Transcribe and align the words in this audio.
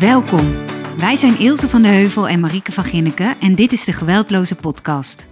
Welkom. 0.00 0.66
Wij 0.96 1.16
zijn 1.16 1.38
Ilse 1.38 1.68
van 1.68 1.82
de 1.82 1.88
Heuvel 1.88 2.28
en 2.28 2.40
Marieke 2.40 2.72
van 2.72 2.84
Ginneken 2.84 3.40
en 3.40 3.54
dit 3.54 3.72
is 3.72 3.84
de 3.84 3.92
Geweldloze 3.92 4.56
Podcast. 4.56 5.26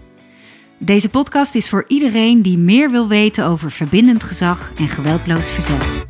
Deze 0.79 1.11
podcast 1.11 1.55
is 1.55 1.69
voor 1.69 1.85
iedereen 1.89 2.43
die 2.43 2.59
meer 2.59 2.91
wil 2.91 3.09
weten 3.09 3.47
over 3.47 3.71
verbindend 3.71 4.25
gezag 4.25 4.73
en 4.75 4.89
geweldloos 4.89 5.53
verzet. 5.53 6.07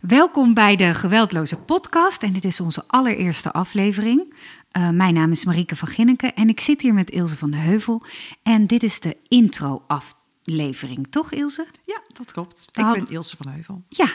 Welkom 0.00 0.54
bij 0.54 0.76
de 0.76 0.94
Geweldloze 0.94 1.56
Podcast 1.56 2.22
en 2.22 2.32
dit 2.32 2.44
is 2.44 2.60
onze 2.60 2.84
allereerste 2.86 3.52
aflevering. 3.52 4.34
Uh, 4.76 4.90
mijn 4.90 5.14
naam 5.14 5.30
is 5.30 5.44
Marieke 5.44 5.76
van 5.76 5.88
Ginneken 5.88 6.34
en 6.34 6.48
ik 6.48 6.60
zit 6.60 6.80
hier 6.80 6.94
met 6.94 7.10
Ilse 7.10 7.38
van 7.38 7.50
de 7.50 7.56
Heuvel. 7.56 8.02
En 8.42 8.66
dit 8.66 8.82
is 8.82 9.00
de 9.00 9.16
intro-aflevering, 9.28 11.06
toch 11.10 11.32
Ilse? 11.32 11.66
Ja, 11.84 12.00
dat 12.12 12.32
klopt. 12.32 12.68
Ik 12.72 12.92
ben 12.92 13.06
Ilse 13.08 13.36
van 13.36 13.46
de 13.46 13.52
Heuvel. 13.52 13.82
Ja, 13.88 14.08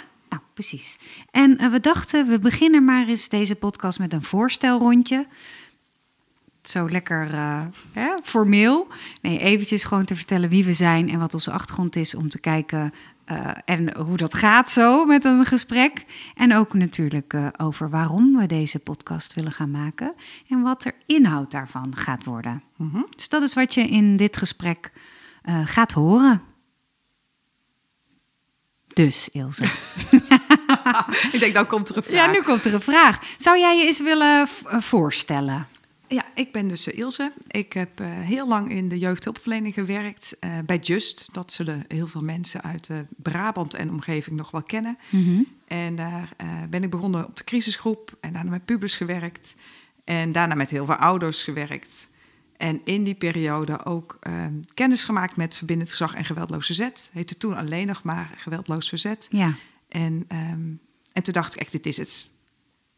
precies. 0.53 0.98
En 1.31 1.62
uh, 1.62 1.71
we 1.71 1.80
dachten, 1.80 2.27
we 2.27 2.39
beginnen 2.39 2.84
maar 2.84 3.07
eens 3.07 3.30
deze 3.30 3.55
podcast 3.55 3.99
met 3.99 4.13
een 4.13 4.23
voorstelrondje. 4.23 5.27
Zo 6.61 6.89
lekker 6.89 7.34
uh, 7.34 7.61
hè, 7.91 8.13
formeel. 8.23 8.88
Nee, 9.21 9.39
eventjes 9.39 9.84
gewoon 9.84 10.05
te 10.05 10.16
vertellen 10.16 10.49
wie 10.49 10.66
we 10.66 10.73
zijn 10.73 11.09
en 11.09 11.20
wat 11.20 11.34
onze 11.34 11.52
achtergrond 11.52 11.95
is 11.95 12.16
om 12.16 12.30
te 12.30 12.39
kijken 12.39 12.94
uh, 13.31 13.52
en 13.66 13.97
hoe 13.97 14.17
dat 14.17 14.34
gaat 14.34 14.71
zo 14.71 15.05
met 15.05 15.25
een 15.25 15.45
gesprek. 15.45 16.05
En 16.35 16.55
ook 16.55 16.73
natuurlijk 16.73 17.33
uh, 17.33 17.47
over 17.58 17.89
waarom 17.89 18.35
we 18.35 18.45
deze 18.45 18.80
podcast 18.80 19.33
willen 19.33 19.52
gaan 19.52 19.72
maken 19.72 20.13
en 20.47 20.61
wat 20.61 20.85
er 20.85 20.94
inhoud 21.05 21.52
daarvan 21.52 21.97
gaat 21.97 22.23
worden. 22.23 22.63
Mm 22.77 22.89
-hmm. 22.94 23.08
Dus 23.16 23.30
dat 23.30 23.41
is 23.41 23.53
wat 23.53 23.73
je 23.73 23.81
in 23.81 24.17
dit 24.17 24.38
gesprek 24.38 24.91
uh, 25.44 25.61
gaat 25.66 25.91
horen. 25.91 26.41
Dus, 28.88 29.30
Ilse. 29.30 29.66
Ik 31.31 31.39
denk, 31.39 31.53
dan 31.53 31.67
komt 31.67 31.89
er 31.89 31.98
een 31.98 32.03
vraag. 32.03 32.26
Ja, 32.26 32.31
nu 32.31 32.42
komt 32.42 32.66
er 32.66 32.73
een 32.73 32.81
vraag. 32.81 33.20
Zou 33.38 33.59
jij 33.59 33.78
je 33.78 33.86
eens 33.86 34.00
willen 34.00 34.48
voorstellen? 34.80 35.67
Ja, 36.14 36.25
ik 36.36 36.52
ben 36.52 36.67
dus 36.67 36.88
Ilse. 36.88 37.31
Ik 37.48 37.73
heb 37.73 38.02
uh, 38.02 38.08
heel 38.08 38.48
lang 38.48 38.72
in 38.72 38.90
de 38.90 38.98
jeugdhulpverlening 38.98 39.73
gewerkt 39.73 40.38
uh, 40.40 40.52
bij 40.66 40.78
Just. 40.78 41.30
Dat 41.31 41.52
zullen 41.52 41.86
heel 41.88 42.08
veel 42.08 42.22
mensen 42.22 42.62
uit 42.62 42.90
uh, 42.90 42.98
Brabant 43.16 43.73
en 43.73 43.90
omgeving 43.90 44.38
nog 44.38 44.52
wel 44.52 44.64
kennen. 44.64 44.98
Mm 45.09 45.23
-hmm. 45.23 45.48
En 45.67 45.95
daar 45.95 46.30
ben 46.70 46.84
ik 46.84 46.90
begonnen 46.90 47.25
op 47.25 47.38
de 47.38 47.44
crisisgroep 47.44 48.18
en 48.22 48.34
daarna 48.34 48.50
met 48.50 48.66
pubers 48.66 48.95
gewerkt. 48.95 49.56
En 50.03 50.31
daarna 50.31 50.56
met 50.56 50.70
heel 50.70 50.86
veel 50.86 50.95
ouders 50.95 51.44
gewerkt. 51.44 52.09
En 52.58 52.81
in 52.84 53.03
die 53.03 53.14
periode 53.14 53.86
ook 53.86 54.20
kennis 54.73 55.03
gemaakt 55.03 55.36
met 55.36 55.56
verbindend 55.56 55.90
gezag 55.90 56.14
en 56.14 56.25
geweldloos 56.25 56.66
verzet. 56.66 57.09
Heette 57.14 57.38
toen 57.38 57.56
alleen 57.56 57.88
nog 57.88 58.03
maar 58.03 58.30
geweldloos 58.38 58.90
verzet. 58.90 59.28
Ja. 59.30 59.53
En, 59.94 60.25
um, 60.31 60.80
en 61.11 61.23
toen 61.23 61.33
dacht 61.33 61.53
ik 61.53 61.59
echt, 61.59 61.72
dit 61.72 61.86
is 61.86 61.97
het. 61.97 62.30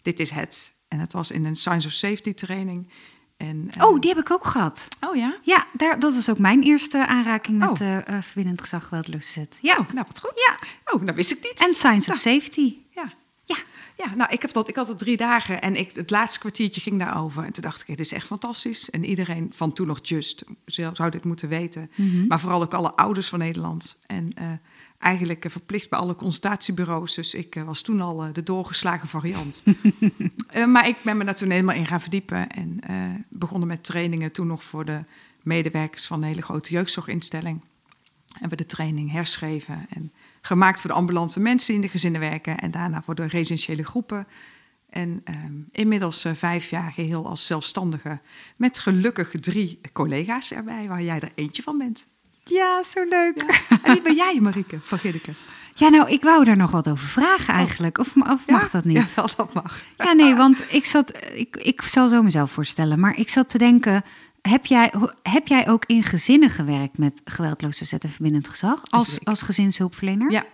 Dit 0.01 0.19
is 0.19 0.29
het. 0.29 0.71
En 0.87 0.99
het 0.99 1.13
was 1.13 1.31
in 1.31 1.45
een 1.45 1.55
Science 1.55 1.87
of 1.87 1.93
Safety 1.93 2.33
training. 2.33 2.89
En, 3.37 3.69
uh... 3.77 3.83
Oh, 3.85 3.99
die 3.99 4.09
heb 4.09 4.19
ik 4.19 4.31
ook 4.31 4.45
gehad. 4.45 4.87
Oh 4.99 5.15
ja? 5.15 5.37
Ja, 5.41 5.67
daar, 5.73 5.99
dat 5.99 6.15
was 6.15 6.29
ook 6.29 6.37
mijn 6.37 6.63
eerste 6.63 7.07
aanraking 7.07 7.59
met 7.59 7.81
oh. 7.81 7.87
uh, 7.87 8.21
verbindend 8.21 8.61
gezag. 8.61 8.89
Ja. 9.61 9.77
Oh, 9.77 9.91
nou 9.91 10.05
wat 10.07 10.19
goed. 10.19 10.33
Ja. 10.47 10.67
Oh, 10.93 11.05
dat 11.05 11.15
wist 11.15 11.31
ik 11.31 11.43
niet. 11.43 11.67
En 11.67 11.73
Science 11.73 12.11
of 12.11 12.17
Safety. 12.17 12.75
Ja. 12.89 13.11
Ja. 13.45 13.55
Ja, 13.97 14.15
nou, 14.15 14.31
ik, 14.31 14.41
heb 14.41 14.51
dat, 14.53 14.69
ik 14.69 14.75
had 14.75 14.87
het 14.87 14.97
drie 14.97 15.17
dagen 15.17 15.61
en 15.61 15.75
ik, 15.75 15.91
het 15.91 16.09
laatste 16.09 16.39
kwartiertje 16.39 16.81
ging 16.81 16.99
daarover. 16.99 17.43
En 17.43 17.51
toen 17.51 17.63
dacht 17.63 17.81
ik, 17.81 17.87
dit 17.87 17.99
is 17.99 18.11
echt 18.11 18.27
fantastisch. 18.27 18.89
En 18.89 19.05
iedereen 19.05 19.53
van 19.55 19.73
toen 19.73 19.87
nog 19.87 19.99
Just 20.01 20.43
zou 20.65 21.09
dit 21.09 21.23
moeten 21.23 21.49
weten. 21.49 21.91
Mm 21.95 22.09
-hmm. 22.09 22.27
Maar 22.27 22.39
vooral 22.39 22.61
ook 22.61 22.73
alle 22.73 22.95
ouders 22.95 23.27
van 23.27 23.39
Nederland. 23.39 23.99
En 24.05 24.31
uh, 24.39 24.51
eigenlijk 24.99 25.45
verplicht 25.47 25.89
bij 25.89 25.99
alle 25.99 26.15
consultatiebureaus. 26.15 27.15
Dus 27.15 27.33
ik 27.33 27.55
uh, 27.55 27.63
was 27.63 27.81
toen 27.81 28.01
al 28.01 28.25
uh, 28.25 28.33
de 28.33 28.43
doorgeslagen 28.43 29.07
variant. 29.07 29.63
uh, 30.55 30.65
maar 30.73 30.87
ik 30.87 30.97
ben 31.03 31.17
me 31.17 31.23
daar 31.23 31.35
toen 31.35 31.49
helemaal 31.49 31.75
in 31.75 31.85
gaan 31.85 32.01
verdiepen. 32.01 32.49
En 32.49 32.79
begonnen 33.29 33.67
met 33.67 33.83
trainingen 33.83 34.31
toen 34.31 34.47
nog 34.47 34.63
voor 34.63 34.85
de 34.85 35.03
medewerkers 35.43 36.05
van 36.05 36.21
een 36.21 36.27
hele 36.27 36.41
grote 36.41 36.71
jeugdzorginstelling. 36.71 37.61
En 38.41 38.49
we 38.49 38.55
de 38.55 38.65
training 38.65 39.11
herschreven 39.11 39.85
en 39.89 40.11
gemaakt 40.41 40.79
voor 40.79 40.89
de 40.89 40.95
ambulante 40.95 41.39
mensen 41.39 41.67
die 41.67 41.75
in 41.75 41.81
de 41.81 41.89
gezinnen 41.89 42.21
werken. 42.21 42.57
En 42.57 42.71
daarna 42.71 43.01
voor 43.01 43.15
de 43.15 43.27
residentiële 43.27 43.83
groepen. 43.83 44.27
En 44.89 45.23
inmiddels 45.71 46.25
vijf 46.33 46.69
jaar 46.69 46.91
geheel 46.91 47.27
als 47.27 47.45
zelfstandige. 47.45 48.19
Met 48.55 48.79
gelukkig 48.79 49.29
drie 49.29 49.79
collega's 49.93 50.51
erbij, 50.51 50.87
waar 50.87 51.03
jij 51.03 51.19
er 51.19 51.31
eentje 51.35 51.63
van 51.63 51.77
bent. 51.77 52.07
Ja, 52.49 52.83
zo 52.83 53.03
leuk. 53.09 53.43
Ja. 53.47 53.79
En 53.83 53.93
wie 53.93 54.01
ben 54.01 54.15
jij, 54.15 54.39
Marieke 54.41 54.77
van 54.81 54.99
Ginneke? 54.99 55.33
Ja, 55.73 55.89
nou, 55.89 56.09
ik 56.09 56.23
wou 56.23 56.45
daar 56.45 56.57
nog 56.57 56.71
wat 56.71 56.89
over 56.89 57.07
vragen 57.07 57.53
eigenlijk. 57.53 57.97
Of, 57.97 58.13
of 58.15 58.47
mag 58.47 58.71
dat 58.71 58.83
niet? 58.85 59.13
Ja, 59.15 59.25
dat 59.35 59.53
mag. 59.53 59.81
Ja, 59.97 60.13
nee, 60.13 60.35
want 60.35 60.65
ik 60.73 60.85
zat... 60.85 61.17
Ik, 61.33 61.55
ik 61.55 61.81
zal 61.81 62.07
zo 62.07 62.23
mezelf 62.23 62.51
voorstellen, 62.51 62.99
maar 62.99 63.17
ik 63.17 63.29
zat 63.29 63.49
te 63.49 63.57
denken... 63.57 64.03
Heb 64.41 64.65
jij, 64.65 64.93
heb 65.23 65.47
jij 65.47 65.69
ook 65.69 65.85
in 65.85 66.03
gezinnen 66.03 66.49
gewerkt 66.49 66.97
met 66.97 67.21
geweldloos 67.25 67.77
verzet 67.77 68.03
en 68.03 68.09
verbindend 68.09 68.47
gezag? 68.47 68.81
Als, 68.89 69.25
als 69.25 69.41
gezinshulpverlener? 69.41 70.31
Ja. 70.31 70.45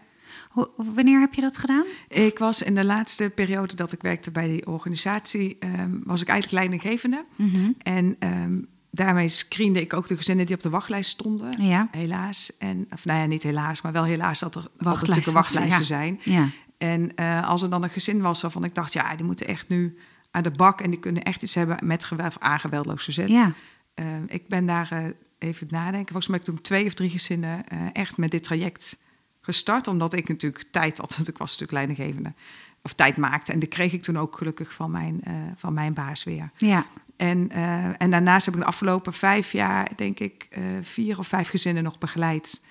Ho, 0.50 0.74
wanneer 0.76 1.20
heb 1.20 1.34
je 1.34 1.42
dat 1.42 1.58
gedaan? 1.58 1.86
Ik 2.08 2.40
was 2.40 2.62
in 2.62 2.76
de 2.76 2.86
laatste 2.86 3.32
periode 3.36 3.76
dat 3.76 3.92
ik 3.92 4.02
werkte 4.02 4.32
bij 4.32 4.48
die 4.48 4.68
organisatie... 4.68 5.58
Um, 5.80 6.02
was 6.04 6.22
ik 6.22 6.28
eigenlijk 6.28 6.64
leidinggevende. 6.64 7.26
Mm 7.36 7.50
-hmm. 7.50 7.76
En... 7.78 8.16
Um, 8.20 8.68
daarmee 8.92 9.28
screende 9.28 9.82
ik 9.82 9.94
ook 9.94 10.08
de 10.08 10.16
gezinnen 10.16 10.46
die 10.46 10.56
op 10.56 10.62
de 10.62 10.70
wachtlijst 10.70 11.10
stonden. 11.10 11.64
Ja. 11.64 11.88
Helaas. 11.92 12.52
En, 12.58 12.88
of 12.90 13.06
nou 13.06 13.20
ja, 13.20 13.26
niet 13.26 13.44
helaas, 13.44 13.82
maar 13.82 13.92
wel 13.92 14.04
helaas 14.04 14.40
dat 14.40 14.56
er 14.56 14.68
wachtlijsten, 14.78 15.34
wachtlijsten 15.34 15.80
ja. 15.80 15.86
zijn. 15.86 16.20
Ja. 16.24 16.48
En 16.78 17.12
uh, 17.16 17.50
als 17.50 17.62
er 17.62 17.70
dan 17.70 17.84
een 17.84 17.90
gezin 17.90 18.22
was 18.22 18.42
waarvan 18.42 18.64
ik 18.64 18.76
dacht, 18.76 18.94
ja, 18.94 19.16
die 19.16 19.26
moeten 19.26 19.48
echt 19.48 19.68
nu 19.68 19.98
aan 20.32 20.44
de 20.44 20.52
bak 20.52 20.82
en 20.82 20.90
die 20.90 21.00
kunnen 21.00 21.24
echt 21.24 21.42
iets 21.42 21.56
hebben 21.56 21.78
met 21.84 22.04
geweld, 22.04 22.40
aangeweldloos 22.40 23.04
verzet. 23.04 23.30
Ja. 23.30 23.54
Uh, 23.96 24.06
ik 24.28 24.48
ben 24.48 24.66
daar 24.66 24.90
uh, 24.94 25.06
even 25.38 25.68
nadenken. 25.70 26.12
Volgens 26.12 26.28
mij 26.28 26.40
toen 26.40 26.62
twee 26.62 26.86
of 26.86 26.94
drie 26.94 27.10
gezinnen 27.10 27.64
echt 27.94 28.18
met 28.18 28.32
dit 28.32 28.44
traject 28.44 28.98
gestart, 29.42 29.88
omdat 29.88 30.14
ik 30.14 30.28
natuurlijk 30.28 30.64
tijd 30.72 30.98
had. 30.98 31.12
Ik 31.28 31.38
was 31.38 31.58
natuurlijk 31.58 31.72
leidinggevende 31.72 32.34
of 32.82 32.94
tijd 32.94 33.18
maakte. 33.18 33.52
En 33.52 33.60
die 33.60 33.70
kreeg 33.70 33.94
ik 33.94 34.04
toen 34.04 34.18
ook 34.18 34.38
gelukkig 34.38 34.74
van 34.74 34.92
mijn, 34.92 35.24
van 35.56 35.74
mijn 35.74 35.94
baas 35.94 36.24
weer. 36.24 36.52
Ja. 36.58 36.86
En, 37.22 37.50
uh, 37.52 38.02
en 38.02 38.12
daarnaast 38.12 38.46
heb 38.46 38.54
ik 38.54 38.60
de 38.60 38.68
afgelopen 38.68 39.14
vijf 39.14 39.52
jaar, 39.52 39.92
denk 39.96 40.20
ik, 40.20 40.48
uh, 40.58 40.64
vier 40.82 41.20
of 41.20 41.28
vijf 41.28 41.50
gezinnen 41.50 41.84
nog 41.84 41.98
begeleid. 41.98 42.62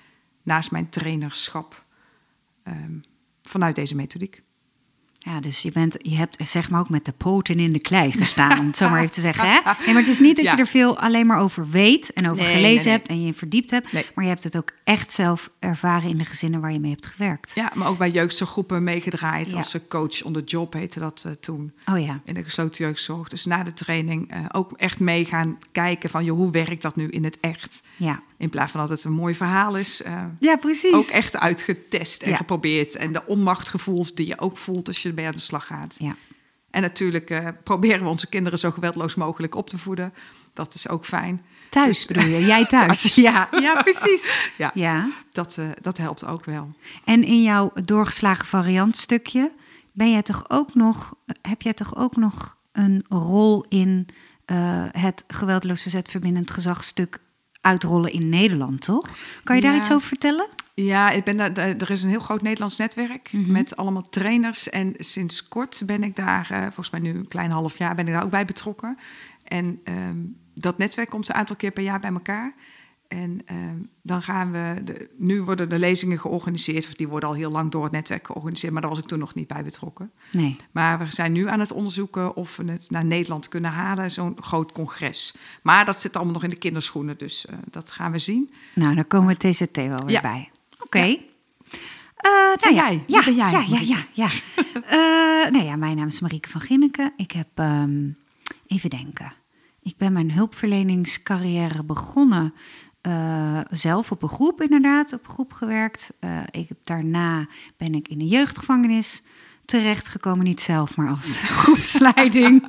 Naast 0.43 0.71
mijn 0.71 0.89
trainerschap. 0.89 1.83
Um, 2.67 3.01
vanuit 3.41 3.75
deze 3.75 3.95
methodiek. 3.95 4.41
Ja, 5.23 5.39
dus 5.39 5.61
je, 5.61 5.71
bent, 5.71 5.97
je 5.99 6.15
hebt 6.15 6.37
zeg 6.43 6.69
maar 6.69 6.79
ook 6.79 6.89
met 6.89 7.05
de 7.05 7.11
poten 7.11 7.59
in 7.59 7.73
de 7.73 7.79
klei 7.79 8.11
gestaan, 8.11 8.59
om 8.59 8.65
het 8.65 8.77
zo 8.77 8.89
maar 8.89 8.99
even 8.99 9.13
te 9.13 9.21
zeggen. 9.21 9.47
Hè? 9.47 9.59
Nee, 9.63 9.93
maar 9.93 10.03
het 10.03 10.07
is 10.07 10.19
niet 10.19 10.35
dat 10.35 10.45
ja. 10.45 10.51
je 10.51 10.57
er 10.57 10.67
veel 10.67 10.99
alleen 10.99 11.25
maar 11.25 11.39
over 11.39 11.69
weet 11.69 12.13
en 12.13 12.29
over 12.29 12.43
nee, 12.43 12.53
gelezen 12.53 12.75
nee, 12.75 12.83
nee. 12.83 12.93
hebt 12.93 13.07
en 13.07 13.25
je 13.25 13.33
verdiept 13.33 13.71
hebt. 13.71 13.91
Maar 13.91 14.23
je 14.23 14.29
hebt 14.29 14.43
het 14.43 14.57
ook 14.57 14.71
echt 14.83 15.11
zelf 15.11 15.49
ervaren 15.59 16.09
in 16.09 16.17
de 16.17 16.25
gezinnen 16.25 16.61
waar 16.61 16.71
je 16.71 16.79
mee 16.79 16.91
hebt 16.91 17.07
gewerkt. 17.07 17.51
Ja, 17.55 17.71
maar 17.73 17.87
ook 17.87 17.97
bij 17.97 18.09
jeugdzorggroepen 18.09 18.83
meegedraaid. 18.83 19.49
Ja. 19.49 19.57
Als 19.57 19.75
coach 19.89 20.23
on 20.23 20.33
the 20.33 20.43
job 20.43 20.73
heette 20.73 20.99
dat 20.99 21.23
uh, 21.27 21.31
toen. 21.39 21.73
Oh 21.85 21.99
ja. 21.99 22.21
In 22.25 22.33
de 22.33 22.43
gesloten 22.43 22.85
jeugdzorg. 22.85 23.27
Dus 23.27 23.45
na 23.45 23.63
de 23.63 23.73
training 23.73 24.33
uh, 24.33 24.45
ook 24.51 24.71
echt 24.77 24.99
mee 24.99 25.25
gaan 25.25 25.57
kijken 25.71 26.09
van 26.09 26.23
joh, 26.23 26.37
hoe 26.37 26.51
werkt 26.51 26.81
dat 26.81 26.95
nu 26.95 27.07
in 27.07 27.23
het 27.23 27.37
echt? 27.39 27.81
Ja. 27.95 28.21
In 28.37 28.49
plaats 28.49 28.71
van 28.71 28.79
dat 28.81 28.89
het 28.89 29.03
een 29.03 29.11
mooi 29.11 29.35
verhaal 29.35 29.77
is. 29.77 30.01
Uh, 30.07 30.23
ja, 30.39 30.55
precies. 30.55 30.93
Ook 30.93 31.07
echt 31.07 31.37
uitgetest 31.37 32.21
en 32.21 32.29
ja. 32.29 32.35
geprobeerd. 32.35 32.95
En 32.95 33.13
de 33.13 33.25
onmachtgevoels 33.25 34.13
die 34.13 34.27
je 34.27 34.39
ook 34.39 34.57
voelt 34.57 34.87
als 34.87 35.01
je 35.01 35.10
ermee 35.11 35.25
aan 35.25 35.31
de 35.31 35.39
slag 35.39 35.65
gaat. 35.65 35.95
Ja. 35.99 36.15
En 36.71 36.81
natuurlijk 36.81 37.29
uh, 37.29 37.47
proberen 37.63 38.03
we 38.03 38.09
onze 38.09 38.29
kinderen 38.29 38.59
zo 38.59 38.71
geweldloos 38.71 39.15
mogelijk 39.15 39.55
op 39.55 39.69
te 39.69 39.77
voeden. 39.77 40.13
Dat 40.53 40.73
is 40.73 40.89
ook 40.89 41.05
fijn. 41.05 41.41
Thuis 41.69 41.97
dus, 41.97 42.05
bedoel 42.05 42.29
je? 42.29 42.45
Jij 42.53 42.65
thuis? 42.65 43.15
ja, 43.15 43.47
ja, 43.51 43.81
precies. 43.83 44.27
Ja, 44.57 44.71
ja. 44.73 45.09
Dat, 45.31 45.57
uh, 45.59 45.69
dat 45.81 45.97
helpt 45.97 46.25
ook 46.25 46.45
wel. 46.45 46.73
En 47.05 47.23
in 47.23 47.41
jouw 47.41 47.71
doorgeslagen 47.73 48.45
variantstukje 48.45 49.51
ben 49.93 50.11
jij 50.11 50.21
toch 50.21 50.43
ook 50.47 50.75
nog, 50.75 51.13
heb 51.41 51.61
jij 51.61 51.73
toch 51.73 51.95
ook 51.95 52.15
nog 52.15 52.57
een 52.71 53.05
rol 53.09 53.65
in 53.69 54.07
uh, 54.51 54.85
het 54.91 55.23
geweldloos 55.27 55.81
verzet 55.81 56.09
verbindend 56.09 56.51
gezagstuk 56.51 57.19
uitrollen 57.61 58.11
in 58.11 58.29
Nederland, 58.29 58.81
toch? 58.81 59.09
Kan 59.43 59.55
je 59.55 59.61
ja. 59.61 59.67
daar 59.67 59.77
iets 59.77 59.91
over 59.91 60.07
vertellen? 60.07 60.47
Ja, 60.85 61.09
ik 61.09 61.23
ben 61.23 61.37
daar, 61.37 61.57
er 61.57 61.91
is 61.91 62.03
een 62.03 62.09
heel 62.09 62.19
groot 62.19 62.41
Nederlands 62.41 62.77
netwerk 62.77 63.29
mm 63.31 63.43
-hmm. 63.43 63.51
met 63.51 63.75
allemaal 63.75 64.09
trainers. 64.09 64.69
En 64.69 64.93
sinds 64.97 65.47
kort 65.47 65.81
ben 65.85 66.03
ik 66.03 66.15
daar, 66.15 66.49
uh, 66.51 66.61
volgens 66.61 66.89
mij 66.89 66.99
nu 66.99 67.09
een 67.09 67.27
klein 67.27 67.51
half 67.51 67.77
jaar, 67.77 67.95
ben 67.95 68.07
ik 68.07 68.13
daar 68.13 68.23
ook 68.23 68.29
bij 68.29 68.45
betrokken. 68.45 68.97
En 69.43 69.81
um, 69.83 70.35
dat 70.53 70.77
netwerk 70.77 71.09
komt 71.09 71.29
een 71.29 71.35
aantal 71.35 71.55
keer 71.55 71.71
per 71.71 71.83
jaar 71.83 71.99
bij 71.99 72.11
elkaar. 72.11 72.53
En 73.07 73.41
um, 73.51 73.89
dan 74.01 74.21
gaan 74.21 74.51
we, 74.51 74.81
de, 74.83 75.09
nu 75.17 75.41
worden 75.41 75.69
de 75.69 75.79
lezingen 75.79 76.19
georganiseerd, 76.19 76.85
of 76.85 76.93
die 76.93 77.07
worden 77.07 77.29
al 77.29 77.35
heel 77.35 77.51
lang 77.51 77.71
door 77.71 77.83
het 77.83 77.91
netwerk 77.91 78.25
georganiseerd, 78.25 78.73
maar 78.73 78.81
daar 78.81 78.91
was 78.91 78.99
ik 78.99 79.07
toen 79.07 79.19
nog 79.19 79.35
niet 79.35 79.47
bij 79.47 79.63
betrokken. 79.63 80.11
Nee. 80.31 80.55
Maar 80.71 80.99
we 80.99 81.05
zijn 81.09 81.31
nu 81.31 81.47
aan 81.47 81.59
het 81.59 81.71
onderzoeken 81.71 82.35
of 82.35 82.55
we 82.55 82.71
het 82.71 82.89
naar 82.89 83.05
Nederland 83.05 83.47
kunnen 83.47 83.71
halen, 83.71 84.11
zo'n 84.11 84.37
groot 84.39 84.71
congres. 84.71 85.35
Maar 85.63 85.85
dat 85.85 86.01
zit 86.01 86.15
allemaal 86.15 86.33
nog 86.33 86.43
in 86.43 86.49
de 86.49 86.55
kinderschoenen, 86.55 87.17
dus 87.17 87.45
uh, 87.49 87.55
dat 87.69 87.91
gaan 87.91 88.11
we 88.11 88.19
zien. 88.19 88.53
Nou, 88.75 88.95
dan 88.95 89.07
komen 89.07 89.37
we 89.37 89.49
TCT 89.49 89.75
wel 89.75 90.05
weer 90.05 90.09
ja. 90.09 90.21
bij. 90.21 90.50
Oké. 90.99 91.17
Eh, 92.15 92.31
nou 92.61 92.73
ja, 92.75 92.89
jij? 92.89 93.03
Ja, 93.07 93.23
ben 93.23 93.35
jij, 93.35 93.51
Ja, 93.51 93.63
ja, 93.69 93.79
ja. 93.79 93.97
ja. 94.11 94.27
Eh, 94.85 95.51
nou 95.51 95.63
ja, 95.65 95.75
mijn 95.75 95.97
naam 95.97 96.07
is 96.07 96.19
Marieke 96.19 96.49
van 96.49 96.61
Ginneken. 96.61 97.13
Ik 97.17 97.31
heb, 97.31 97.47
ehm, 97.55 98.07
even 98.67 98.89
denken. 98.89 99.33
Ik 99.81 99.97
ben 99.97 100.13
mijn 100.13 100.31
hulpverleningscarrière 100.31 101.83
begonnen. 101.83 102.53
eh, 103.01 103.59
zelf 103.69 104.11
op 104.11 104.23
een 104.23 104.29
groep 104.29 104.61
inderdaad, 104.61 105.13
op 105.13 105.23
een 105.23 105.29
groep 105.29 105.53
gewerkt. 105.53 106.13
Ik 106.51 106.67
heb, 106.67 106.77
daarna 106.83 107.47
ben 107.77 107.93
ik 107.95 108.07
in 108.07 108.19
een 108.19 108.27
jeugdgevangenis 108.27 109.23
terechtgekomen. 109.65 110.43
Niet 110.45 110.61
zelf, 110.61 110.95
maar 110.95 111.09
als 111.09 111.37
groepsleiding. 111.61 112.63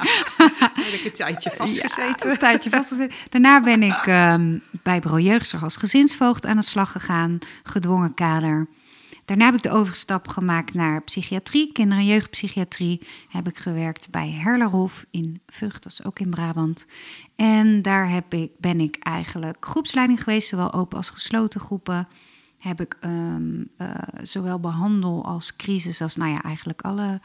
Heb 0.58 1.00
ik 1.00 1.04
een 1.04 1.12
tijdje 1.12 1.50
vastgezeten. 1.50 2.26
Ja, 2.26 2.32
een 2.32 2.38
tijdje 2.38 2.70
vastgezeten. 2.70 3.16
Daarna 3.28 3.60
ben 3.60 3.82
ik 3.82 4.06
ehm, 4.06 4.58
bij 4.82 5.00
bureau 5.00 5.22
jeugdzorg 5.22 5.62
als 5.62 5.76
gezinsvoogd 5.76 6.46
aan 6.46 6.56
de 6.56 6.62
slag 6.62 6.92
gegaan. 6.92 7.38
Gedwongen 7.62 8.14
kader. 8.14 8.68
Daarna 9.24 9.44
heb 9.44 9.54
ik 9.54 9.62
de 9.62 9.70
overstap 9.70 10.28
gemaakt 10.28 10.74
naar 10.74 11.02
psychiatrie, 11.02 11.72
kinder- 11.72 11.98
en 11.98 12.06
jeugdpsychiatrie. 12.06 13.00
Heb 13.28 13.48
ik 13.48 13.58
gewerkt 13.58 14.10
bij 14.10 14.30
Herlerhof 14.30 15.04
in 15.10 15.40
Vught, 15.46 15.82
dat 15.82 15.92
is 15.92 16.04
ook 16.04 16.18
in 16.18 16.30
Brabant. 16.30 16.86
En 17.36 17.82
daar 17.82 18.10
heb 18.10 18.34
ik, 18.34 18.50
ben 18.58 18.80
ik 18.80 18.96
eigenlijk 18.98 19.56
groepsleiding 19.66 20.22
geweest, 20.22 20.48
zowel 20.48 20.72
open 20.72 20.96
als 20.96 21.10
gesloten 21.10 21.60
groepen. 21.60 22.08
Heb 22.58 22.80
ik 22.80 22.96
ehm, 23.00 23.64
eh, 23.76 23.90
zowel 24.22 24.60
behandel 24.60 25.24
als 25.24 25.56
crisis, 25.56 26.02
als 26.02 26.16
nou 26.16 26.30
ja, 26.30 26.42
eigenlijk 26.42 26.82
alle 26.82 27.20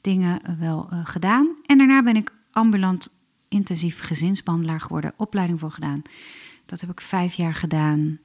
dingen 0.00 0.42
eh, 0.42 0.52
wel 0.58 0.88
eh, 0.90 1.00
gedaan. 1.04 1.56
En 1.66 1.78
daarna 1.78 2.02
ben 2.02 2.16
ik 2.16 2.32
ambulant 2.58 3.14
intensief 3.48 4.00
gezinsbehandelaar 4.00 4.80
geworden, 4.80 5.12
opleiding 5.16 5.60
voor 5.60 5.70
gedaan. 5.70 6.02
Dat 6.66 6.80
heb 6.80 6.90
ik 6.90 7.00
vijf 7.00 7.34
jaar 7.34 7.54
gedaan, 7.54 8.18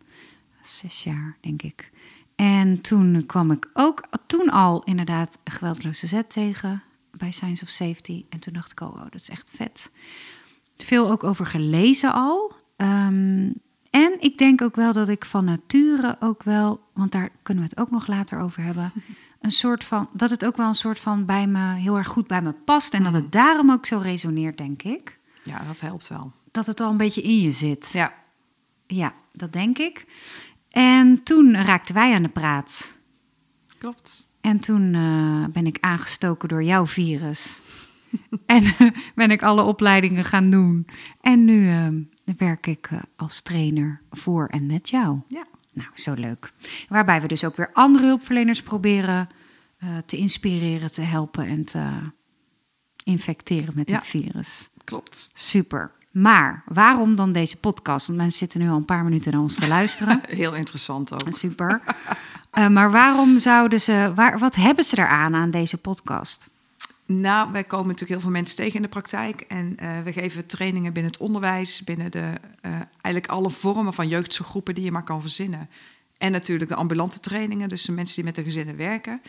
zes 0.62 1.04
jaar 1.04 1.38
denk 1.42 1.62
ik. 1.62 1.92
En 2.36 2.82
toen 2.82 3.26
kwam 3.26 3.52
ik 3.52 3.70
ook 3.74 4.08
toen 4.28 4.50
al 4.50 4.84
inderdaad 4.84 5.40
geweldloze 5.44 6.08
zet 6.08 6.30
tegen 6.30 6.84
bij 7.12 7.32
Science 7.32 7.64
of 7.64 7.70
Safety. 7.70 8.26
En 8.30 8.40
toen 8.40 8.54
dacht 8.54 8.72
ik, 8.72 8.80
oh, 8.80 9.02
dat 9.02 9.22
is 9.22 9.30
echt 9.30 9.50
vet. 9.50 9.92
Veel 10.78 11.12
ook 11.12 11.24
over 11.24 11.46
gelezen 11.46 12.14
al. 12.14 12.56
Ehm, 12.76 13.52
en 13.90 14.16
ik 14.20 14.38
denk 14.38 14.62
ook 14.62 14.76
wel 14.76 14.94
dat 14.94 15.10
ik 15.10 15.26
van 15.26 15.46
nature 15.46 16.16
ook 16.20 16.44
wel, 16.44 16.82
want 16.94 17.12
daar 17.12 17.30
kunnen 17.44 17.64
we 17.64 17.70
het 17.70 17.80
ook 17.80 17.92
nog 17.92 18.08
later 18.08 18.40
over 18.40 18.64
hebben, 18.64 18.92
een 19.44 19.52
soort 19.52 19.84
van, 19.84 20.10
dat 20.14 20.30
het 20.30 20.46
ook 20.46 20.58
wel 20.58 20.68
een 20.68 20.76
soort 20.76 21.00
van 21.00 21.26
bij 21.26 21.48
me 21.48 21.74
heel 21.74 21.98
erg 21.98 22.08
goed 22.08 22.28
bij 22.28 22.42
me 22.42 22.52
past. 22.52 22.94
En 22.94 23.04
dat 23.04 23.14
het 23.14 23.32
daarom 23.32 23.72
ook 23.72 23.86
zo 23.86 23.98
resoneert, 23.98 24.58
denk 24.58 24.84
ik. 24.84 25.20
Ja, 25.44 25.62
dat 25.68 25.80
helpt 25.80 26.08
wel. 26.08 26.32
Dat 26.52 26.66
het 26.66 26.80
al 26.80 26.92
een 26.92 26.98
beetje 26.98 27.22
in 27.22 27.40
je 27.40 27.52
zit. 27.52 27.90
Ja. 27.94 28.14
Ja, 28.88 29.14
dat 29.32 29.54
denk 29.54 29.78
ik. 29.78 30.06
En 30.70 31.24
toen 31.24 31.56
raakten 31.56 31.94
wij 31.94 32.14
aan 32.14 32.24
de 32.24 32.30
praat. 32.30 32.98
Klopt. 33.78 34.28
En 34.42 34.60
toen 34.60 34.94
eh, 34.94 35.46
ben 35.54 35.66
ik 35.66 35.78
aangestoken 35.80 36.50
door 36.50 36.64
jouw 36.64 36.88
virus. 36.88 37.62
en 38.46 38.64
eh, 38.64 38.92
ben 39.16 39.32
ik 39.32 39.44
alle 39.44 39.62
opleidingen 39.62 40.24
gaan 40.24 40.50
doen. 40.50 40.88
En 41.22 41.46
nu 41.46 41.70
eh, 41.70 41.88
werk 42.38 42.68
ik 42.68 42.90
als 43.16 43.42
trainer 43.42 44.02
voor 44.12 44.48
en 44.48 44.66
met 44.66 44.90
jou. 44.90 45.20
Ja. 45.28 45.46
Nou, 45.74 45.90
zo 45.94 46.14
leuk. 46.14 46.52
Waarbij 46.90 47.22
we 47.22 47.28
dus 47.28 47.44
ook 47.44 47.56
weer 47.56 47.70
andere 47.74 48.06
hulpverleners 48.06 48.62
proberen 48.62 49.30
eh, 49.78 49.90
te 50.06 50.18
inspireren, 50.18 50.92
te 50.92 51.02
helpen 51.02 51.48
en 51.48 51.64
te 51.66 51.90
infecteren 53.04 53.74
met 53.76 53.90
Ja. 53.90 53.98
dit 53.98 54.08
virus. 54.08 54.70
Klopt. 54.84 55.30
Super. 55.34 55.92
Maar 56.12 56.64
waarom 56.68 57.16
dan 57.16 57.32
deze 57.32 57.58
podcast? 57.60 58.08
Want 58.08 58.20
mensen 58.20 58.38
zitten 58.38 58.60
nu 58.62 58.70
al 58.70 58.76
een 58.78 58.86
paar 58.86 59.04
minuten 59.04 59.32
naar 59.32 59.42
ons 59.42 59.56
te 59.56 59.68
luisteren. 59.68 60.22
Heel 60.28 60.54
interessant 60.56 61.14
ook. 61.14 61.34
Super. 61.36 61.82
Eh, 62.52 62.68
maar 62.68 62.92
waarom 62.92 63.40
zouden 63.40 63.82
ze, 63.82 64.12
waar, 64.16 64.40
wat 64.40 64.56
hebben 64.56 64.84
ze 64.84 64.98
eraan 64.98 65.36
aan 65.36 65.52
deze 65.52 65.78
podcast? 65.78 66.50
Nou, 67.06 67.52
wij 67.52 67.64
komen 67.64 67.88
natuurlijk 67.88 68.12
heel 68.12 68.20
veel 68.20 68.40
mensen 68.40 68.56
tegen 68.56 68.76
in 68.76 68.82
de 68.82 68.88
praktijk. 68.88 69.42
En 69.42 69.78
eh, 69.78 70.02
we 70.02 70.14
geven 70.14 70.46
trainingen 70.46 70.94
binnen 70.94 71.12
het 71.12 71.22
onderwijs, 71.22 71.84
binnen 71.84 72.12
de, 72.12 72.32
eh, 72.62 72.72
eigenlijk 73.02 73.28
alle 73.28 73.50
vormen 73.50 73.94
van 73.94 74.08
jeugdzorggroepen 74.08 74.76
die 74.76 74.84
je 74.84 74.92
maar 74.92 75.04
kan 75.04 75.22
verzinnen. 75.22 75.70
En 76.18 76.32
natuurlijk 76.32 76.70
de 76.70 76.76
ambulante 76.76 77.20
trainingen, 77.20 77.70
dus 77.70 77.86
de 77.86 77.92
mensen 77.92 78.16
die 78.16 78.24
met 78.24 78.36
de 78.36 78.44
gezinnen 78.44 78.78
werken. 78.78 79.22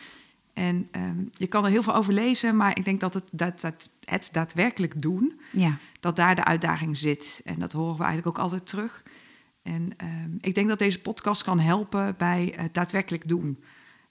En 0.53 0.87
ehm, 0.91 1.23
je 1.31 1.47
kan 1.47 1.65
er 1.65 1.71
heel 1.71 1.83
veel 1.83 1.95
over 1.95 2.13
lezen, 2.13 2.55
maar 2.55 2.77
ik 2.77 2.85
denk 2.85 2.99
dat 2.99 3.13
het, 3.13 3.23
dat, 3.31 3.61
dat 3.61 3.89
het 4.05 4.29
daadwerkelijk 4.31 5.01
doen, 5.01 5.39
Ja, 5.51 5.77
dat 5.99 6.15
daar 6.15 6.35
de 6.35 6.43
uitdaging 6.43 6.97
zit. 6.97 7.41
En 7.45 7.59
dat 7.59 7.71
horen 7.71 7.97
we 7.97 8.03
eigenlijk 8.03 8.37
ook 8.37 8.43
altijd 8.43 8.67
terug. 8.67 9.03
En 9.61 9.93
ehm, 9.97 10.29
ik 10.39 10.55
denk 10.55 10.67
dat 10.67 10.79
deze 10.79 11.01
podcast 11.01 11.43
kan 11.43 11.59
helpen 11.59 12.15
bij 12.17 12.53
het 12.55 12.73
daadwerkelijk 12.73 13.27
doen. 13.27 13.63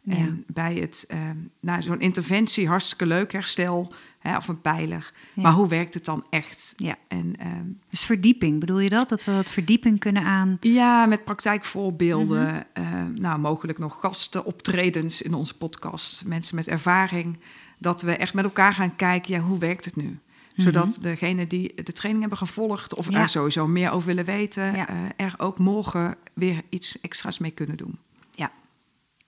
Ja. 0.06 0.14
En 0.16 0.44
bij 0.46 0.74
het, 0.74 1.04
ehm, 1.08 1.36
nou, 1.60 1.82
zo'n 1.82 2.00
interventie, 2.00 2.68
hartstikke 2.68 3.06
leuk, 3.06 3.32
herstel 3.32 3.92
hè, 4.18 4.36
of 4.36 4.48
een 4.48 4.60
pijler. 4.60 5.12
Ja. 5.32 5.42
Maar 5.42 5.52
hoe 5.52 5.68
werkt 5.68 5.94
het 5.94 6.04
dan 6.04 6.24
echt? 6.30 6.72
ja. 6.76 6.96
En 7.08 7.34
ehm, 7.38 7.64
Dus 7.88 8.04
verdieping, 8.04 8.60
bedoel 8.60 8.78
je 8.80 8.88
dat? 8.88 9.08
Dat 9.08 9.24
we 9.24 9.32
wat 9.32 9.50
verdieping 9.50 9.98
kunnen 9.98 10.22
aan... 10.22 10.56
ja, 10.60 11.06
met 11.06 11.24
praktijkvoorbeelden, 11.24 12.52
Mhm. 12.52 12.62
ehm, 12.94 13.12
nou, 13.14 13.38
mogelijk 13.38 13.78
nog 13.78 14.00
gasten, 14.00 14.44
optredens 14.44 15.22
in 15.22 15.34
onze 15.34 15.54
podcast, 15.56 16.24
mensen 16.24 16.56
met 16.56 16.68
ervaring. 16.68 17.38
Dat 17.78 18.02
we 18.02 18.12
echt 18.16 18.34
met 18.34 18.44
elkaar 18.44 18.72
gaan 18.72 18.96
kijken, 18.96 19.34
ja, 19.34 19.40
hoe 19.40 19.58
werkt 19.58 19.84
het 19.84 19.96
nu? 19.96 20.18
Zodat 20.56 20.98
degene 21.02 21.46
die 21.46 21.72
de 21.82 21.92
training 21.92 22.20
hebben 22.20 22.46
gevolgd 22.46 22.94
of 22.94 23.06
Mhm. 23.06 23.14
Ja. 23.14 23.22
er 23.22 23.28
sowieso 23.28 23.66
meer 23.66 23.90
over 23.90 24.06
willen 24.06 24.24
weten, 24.24 24.74
eh, 24.74 24.86
er 25.16 25.34
ook 25.36 25.58
morgen 25.58 26.14
weer 26.34 26.62
iets 26.68 27.00
extra's 27.00 27.38
mee 27.38 27.50
kunnen 27.50 27.76
doen. 27.76 27.98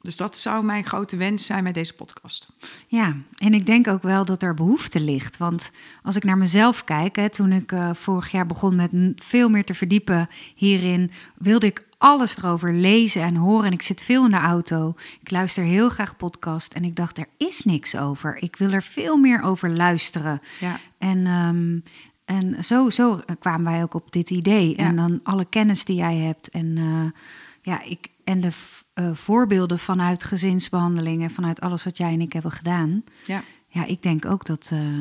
Dus 0.01 0.17
dat 0.17 0.37
zou 0.37 0.65
mijn 0.65 0.85
grote 0.85 1.17
wens 1.17 1.47
zijn 1.47 1.65
met 1.65 1.75
deze 1.75 1.95
podcast. 1.95 2.49
Ja, 2.87 3.17
en 3.37 3.55
ik 3.55 3.67
denk 3.67 3.89
ook 3.89 4.03
wel 4.03 4.25
dat 4.25 4.43
er 4.43 4.55
behoefte 4.55 5.01
ligt. 5.01 5.37
Want 5.37 5.71
als 6.03 6.17
ik 6.17 6.25
naar 6.25 6.39
mezelf 6.39 6.85
kijk, 6.85 7.17
hè, 7.17 7.31
toen 7.31 7.53
ik 7.53 7.73
eh, 7.73 7.91
vorig 7.95 8.31
jaar 8.31 8.47
begon 8.47 8.75
met 8.75 8.91
veel 9.17 9.49
meer 9.49 9.65
te 9.65 9.75
verdiepen 9.75 10.29
hierin, 10.55 11.11
wilde 11.37 11.67
ik 11.67 11.87
alles 11.99 12.39
erover 12.39 12.73
lezen 12.73 13.23
en 13.23 13.37
horen. 13.37 13.67
En 13.67 13.73
ik 13.73 13.83
zit 13.83 14.03
veel 14.03 14.25
in 14.25 14.31
de 14.31 14.37
auto. 14.37 14.95
Ik 15.21 15.31
luister 15.31 15.65
heel 15.65 15.89
graag 15.89 16.17
podcast. 16.17 16.73
En 16.73 16.85
ik 16.85 16.97
dacht, 16.97 17.19
er 17.19 17.29
is 17.37 17.63
niks 17.63 17.97
over. 17.97 18.43
Ik 18.43 18.57
wil 18.57 18.71
er 18.71 18.83
veel 18.83 19.17
meer 19.17 19.43
over 19.43 19.71
luisteren. 19.71 20.41
Ja. 20.61 20.79
En, 20.99 21.27
ehm, 21.27 21.79
en 22.25 22.65
zo, 22.65 22.91
zo 22.91 23.21
kwamen 23.39 23.73
wij 23.73 23.83
ook 23.83 23.95
op 23.95 24.13
dit 24.13 24.31
idee. 24.31 24.69
Ja. 24.69 24.77
En 24.77 24.97
dan 24.97 25.21
alle 25.23 25.45
kennis 25.45 25.85
die 25.85 25.97
jij 25.97 26.17
hebt. 26.17 26.49
En, 26.49 26.77
eh, 26.77 27.21
ja, 27.63 27.83
ik, 27.83 28.09
en 28.27 28.41
de 28.41 28.51
eh, 28.95 29.11
voorbeelden 29.15 29.79
vanuit 29.79 30.25
gezinsbehandelingen, 30.25 31.31
vanuit 31.31 31.61
alles 31.61 31.85
wat 31.85 31.97
jij 31.97 32.13
en 32.13 32.21
ik 32.21 32.33
hebben 32.33 32.53
gedaan. 32.53 33.05
Ja. 33.27 33.43
Ja, 33.69 33.85
ik 33.85 34.03
denk 34.03 34.25
ook 34.25 34.45
dat, 34.45 34.71
eh, 34.73 34.99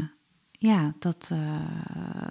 ja, 0.52 0.94
dat, 1.00 1.30
eh, 1.32 1.40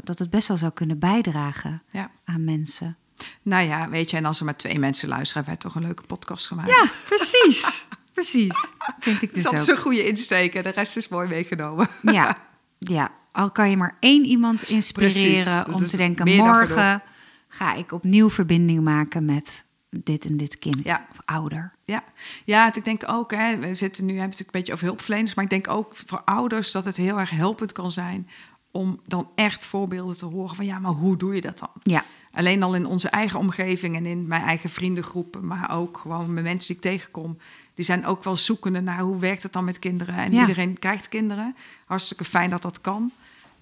dat 0.03 0.19
het 0.19 0.31
best 0.31 0.49
wel 0.49 0.57
zou 0.57 0.73
kunnen 0.73 0.99
bijdragen 0.99 1.83
Ja. 1.91 2.11
aan 2.25 2.45
mensen. 2.45 2.97
Nou 3.43 3.67
ja, 3.67 3.89
weet 3.89 4.11
je, 4.11 4.17
en 4.17 4.25
als 4.25 4.39
er 4.39 4.45
maar 4.45 4.57
twee 4.57 4.79
mensen 4.79 5.09
luisteren, 5.09 5.45
hebben 5.45 5.63
wij 5.63 5.71
toch 5.71 5.83
een 5.83 5.89
leuke 5.89 6.07
podcast 6.07 6.47
gemaakt. 6.47 6.69
Ja, 6.69 6.91
precies. 7.11 7.87
precies. 8.13 8.73
Vind 8.99 9.23
ik 9.23 9.35
dus 9.35 9.43
dat 9.43 9.53
is 9.53 9.69
een 9.69 9.77
goede 9.77 10.07
insteek 10.07 10.55
en 10.55 10.63
de 10.63 10.69
rest 10.69 10.97
is 10.97 11.09
mooi 11.09 11.29
meegenomen. 11.29 11.89
Ja, 12.03 12.37
ja, 12.79 13.11
al 13.33 13.51
kan 13.51 13.71
je 13.71 13.77
maar 13.77 13.97
één 14.01 14.25
iemand 14.25 14.63
inspireren 14.63 15.65
Precies, 15.65 15.83
om 15.83 15.89
te 15.89 15.97
denken: 15.97 16.37
morgen 16.37 17.03
ga 17.49 17.75
ik 17.75 17.93
opnieuw 17.93 18.31
verbinding 18.31 18.83
maken 18.83 19.25
met 19.25 19.64
dit 20.05 20.25
en 20.27 20.37
dit 20.37 20.59
kind 20.59 20.81
Ja. 20.85 21.07
of 21.11 21.19
ouder. 21.25 21.73
Ja, 21.85 22.03
ja 22.45 22.65
het- 22.65 22.77
ik 22.77 22.85
denk 22.85 23.03
ook, 23.09 23.31
hè, 23.31 23.59
we 23.59 23.75
zitten 23.75 24.05
nu 24.05 24.13
hebben 24.13 24.31
het 24.31 24.41
een 24.41 24.47
beetje 24.51 24.73
over 24.73 24.85
hulpverleners, 24.87 25.35
maar 25.35 25.45
ik 25.45 25.51
denk 25.51 25.69
ook 25.69 25.97
voor 26.07 26.23
ouders 26.25 26.73
dat 26.73 26.85
het 26.85 26.97
heel 26.97 27.19
erg 27.19 27.31
helpend 27.31 27.73
kan 27.73 27.93
zijn 27.93 28.29
om 28.71 29.01
dan 29.07 29.29
echt 29.35 29.67
voorbeelden 29.67 30.17
te 30.17 30.25
horen 30.27 30.57
van 30.57 30.65
ja, 30.67 30.79
maar 30.79 30.93
hoe 30.93 31.17
doe 31.17 31.35
je 31.35 31.41
dat 31.41 31.59
dan? 31.59 31.71
Ja, 31.83 32.05
Alleen 32.33 32.63
al 32.63 32.75
in 32.75 32.87
onze 32.87 33.09
eigen 33.09 33.39
omgeving 33.39 33.97
en 33.97 34.07
in 34.07 34.27
mijn 34.27 34.43
eigen 34.43 34.71
vriendengroepen, 34.71 35.47
maar 35.47 35.71
ook 35.77 35.99
gewoon 35.99 36.35
met 36.35 36.43
mensen 36.45 36.67
die 36.67 36.77
ik 36.77 36.83
tegenkom. 36.83 37.39
Die 37.75 37.85
zijn 37.85 38.07
ook 38.07 38.25
wel 38.25 38.37
zoekende 38.37 38.81
naar 38.81 38.99
hoe 39.01 39.19
werkt 39.19 39.43
het 39.43 39.53
dan 39.53 39.65
met 39.65 39.79
kinderen. 39.79 40.15
En 40.15 40.33
Ja. 40.33 40.41
iedereen 40.41 40.79
krijgt 40.79 41.09
kinderen. 41.09 41.57
Hartstikke 41.87 42.25
fijn 42.25 42.51
dat 42.51 42.63
dat 42.63 42.81
kan. 42.81 43.11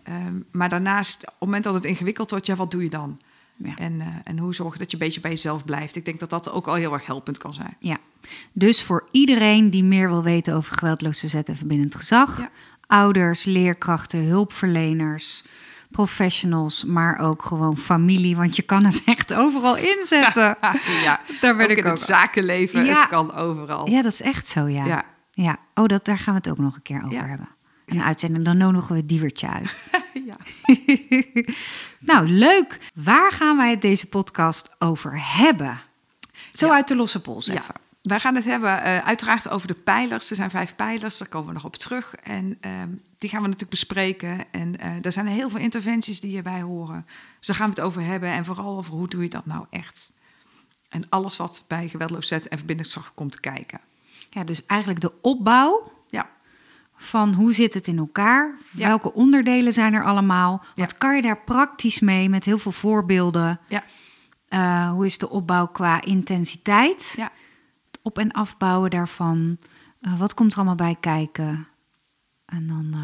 Ehm, 0.02 0.34
maar 0.50 0.68
daarnaast, 0.68 1.22
op 1.24 1.30
het 1.30 1.40
moment 1.40 1.64
dat 1.64 1.74
het 1.74 1.84
ingewikkeld 1.84 2.30
wordt, 2.30 2.46
ja, 2.46 2.54
wat 2.54 2.70
doe 2.70 2.82
je 2.82 2.90
dan? 2.90 3.20
Ja. 3.64 3.76
En, 3.76 4.00
eh, 4.00 4.06
en 4.24 4.38
hoe 4.38 4.54
zorg 4.54 4.72
je 4.72 4.78
dat 4.78 4.90
je 4.90 4.96
een 4.96 5.02
beetje 5.02 5.20
bij 5.20 5.30
jezelf 5.30 5.64
blijft? 5.64 5.96
Ik 5.96 6.04
denk 6.04 6.20
dat 6.20 6.30
dat 6.30 6.50
ook 6.50 6.66
al 6.66 6.74
heel 6.74 6.92
erg 6.92 7.06
helpend 7.06 7.38
kan 7.38 7.54
zijn. 7.54 7.76
ja. 7.78 7.96
Dus 8.52 8.82
voor 8.82 9.08
iedereen 9.10 9.70
die 9.70 9.84
meer 9.84 10.08
wil 10.08 10.22
weten 10.22 10.54
over 10.54 10.74
geweldloos 10.78 11.20
verzet 11.20 11.48
en 11.48 11.56
verbindend 11.56 11.94
gezag, 11.94 12.38
Ja. 12.38 12.50
ouders, 12.86 13.44
leerkrachten, 13.44 14.24
hulpverleners, 14.24 15.44
professionals, 15.90 16.84
maar 16.84 17.18
ook 17.18 17.42
gewoon 17.44 17.78
familie, 17.78 18.36
want 18.36 18.56
je 18.56 18.62
kan 18.62 18.84
het 18.84 19.02
echt 19.14 19.34
overal 19.34 19.76
inzetten. 19.76 20.56
ja, 21.04 21.20
Daar 21.40 21.56
ben 21.56 21.64
ook 21.64 21.70
ik 21.70 21.78
in 21.78 21.84
ook. 21.84 21.90
het 21.90 22.00
zakenleven, 22.00 22.84
Ja. 22.84 23.00
het 23.00 23.08
kan 23.08 23.34
overal. 23.34 23.88
Ja, 23.88 24.02
dat 24.02 24.12
is 24.12 24.22
echt 24.22 24.48
zo, 24.48 24.66
ja. 24.68 24.84
Ja. 24.84 25.04
Ja. 25.32 25.56
Oh, 25.74 25.86
dat, 25.86 26.04
daar 26.04 26.18
gaan 26.18 26.34
we 26.34 26.40
het 26.44 26.50
ook 26.50 26.58
nog 26.64 26.74
een 26.74 26.82
keer 26.82 27.00
over 27.04 27.12
Ja. 27.12 27.26
hebben. 27.26 27.48
Een 27.86 28.02
uitzending, 28.02 28.44
dan 28.44 28.56
nodigen 28.56 28.90
we 28.92 28.96
het 28.98 29.08
diewertje 29.08 29.48
uit. 29.48 29.80
ja. 30.30 30.36
nou, 32.12 32.26
leuk. 32.28 32.78
Waar 32.94 33.32
gaan 33.32 33.56
wij 33.56 33.70
het 33.70 33.80
deze 33.82 34.08
podcast 34.08 34.76
over 34.78 35.12
hebben? 35.36 35.80
Zo 36.52 36.66
Ja. 36.66 36.74
uit 36.74 36.88
de 36.88 36.96
losse 36.96 37.20
pols 37.20 37.46
Ja. 37.46 37.54
even. 37.54 37.74
wij 38.02 38.20
gaan 38.20 38.34
het 38.34 38.44
hebben 38.44 38.70
uh, 38.70 38.98
uiteraard 38.98 39.48
over 39.48 39.66
de 39.68 39.74
pijlers. 39.74 40.30
Er 40.30 40.36
zijn 40.36 40.50
vijf 40.50 40.76
pijlers, 40.76 41.18
daar 41.18 41.28
komen 41.28 41.48
we 41.48 41.54
nog 41.54 41.64
op 41.64 41.76
terug. 41.76 42.14
En 42.14 42.58
uh, 42.66 42.70
die 43.18 43.30
gaan 43.30 43.40
we 43.40 43.46
natuurlijk 43.48 43.70
bespreken. 43.70 44.44
En 44.50 44.74
uh, 44.80 45.04
er 45.04 45.12
zijn 45.12 45.26
heel 45.26 45.50
veel 45.50 45.60
interventies 45.60 46.20
die 46.20 46.30
hierbij 46.30 46.60
horen. 46.60 47.06
Dus 47.38 47.46
daar 47.46 47.56
gaan 47.56 47.68
we 47.68 47.74
het 47.74 47.84
over 47.84 48.02
hebben. 48.02 48.28
En 48.28 48.44
vooral 48.44 48.76
over 48.76 48.92
hoe 48.94 49.08
doe 49.08 49.22
je 49.22 49.28
dat 49.28 49.46
nou 49.46 49.66
echt. 49.70 50.12
En 50.88 51.04
alles 51.08 51.36
wat 51.36 51.64
bij 51.68 51.88
geweldloosheid 51.88 52.48
en 52.48 52.56
verbindingskracht 52.58 53.12
komt 53.14 53.40
kijken. 53.40 53.80
Ja, 54.30 54.44
dus 54.44 54.66
eigenlijk 54.66 55.00
de 55.00 55.12
opbouw 55.20 55.82
ja. 55.84 55.91
Van 57.02 57.34
hoe 57.34 57.52
zit 57.52 57.74
het 57.74 57.86
in 57.86 57.98
elkaar? 57.98 58.54
Ja. 58.70 58.86
Welke 58.86 59.12
onderdelen 59.12 59.72
zijn 59.72 59.94
er 59.94 60.04
allemaal? 60.04 60.64
Ja. 60.74 60.82
Wat 60.84 60.98
kan 60.98 61.16
je 61.16 61.22
daar 61.22 61.38
praktisch 61.44 62.00
mee 62.00 62.28
met 62.28 62.44
heel 62.44 62.58
veel 62.58 62.72
voorbeelden? 62.72 63.60
Ja, 63.68 63.82
Uh, 64.48 64.90
hoe 64.90 65.06
is 65.06 65.18
de 65.18 65.30
opbouw 65.30 65.66
qua 65.66 66.02
intensiteit? 66.02 67.12
ja. 67.16 67.30
Het 67.90 68.00
op- 68.02 68.18
en 68.18 68.30
afbouwen 68.32 68.90
daarvan. 68.90 69.58
Uh, 70.00 70.18
wat 70.18 70.34
komt 70.34 70.50
er 70.52 70.56
allemaal 70.56 70.74
bij 70.74 70.96
kijken? 71.00 71.66
En 72.46 72.66
dan, 72.66 72.92
uh, 72.94 73.00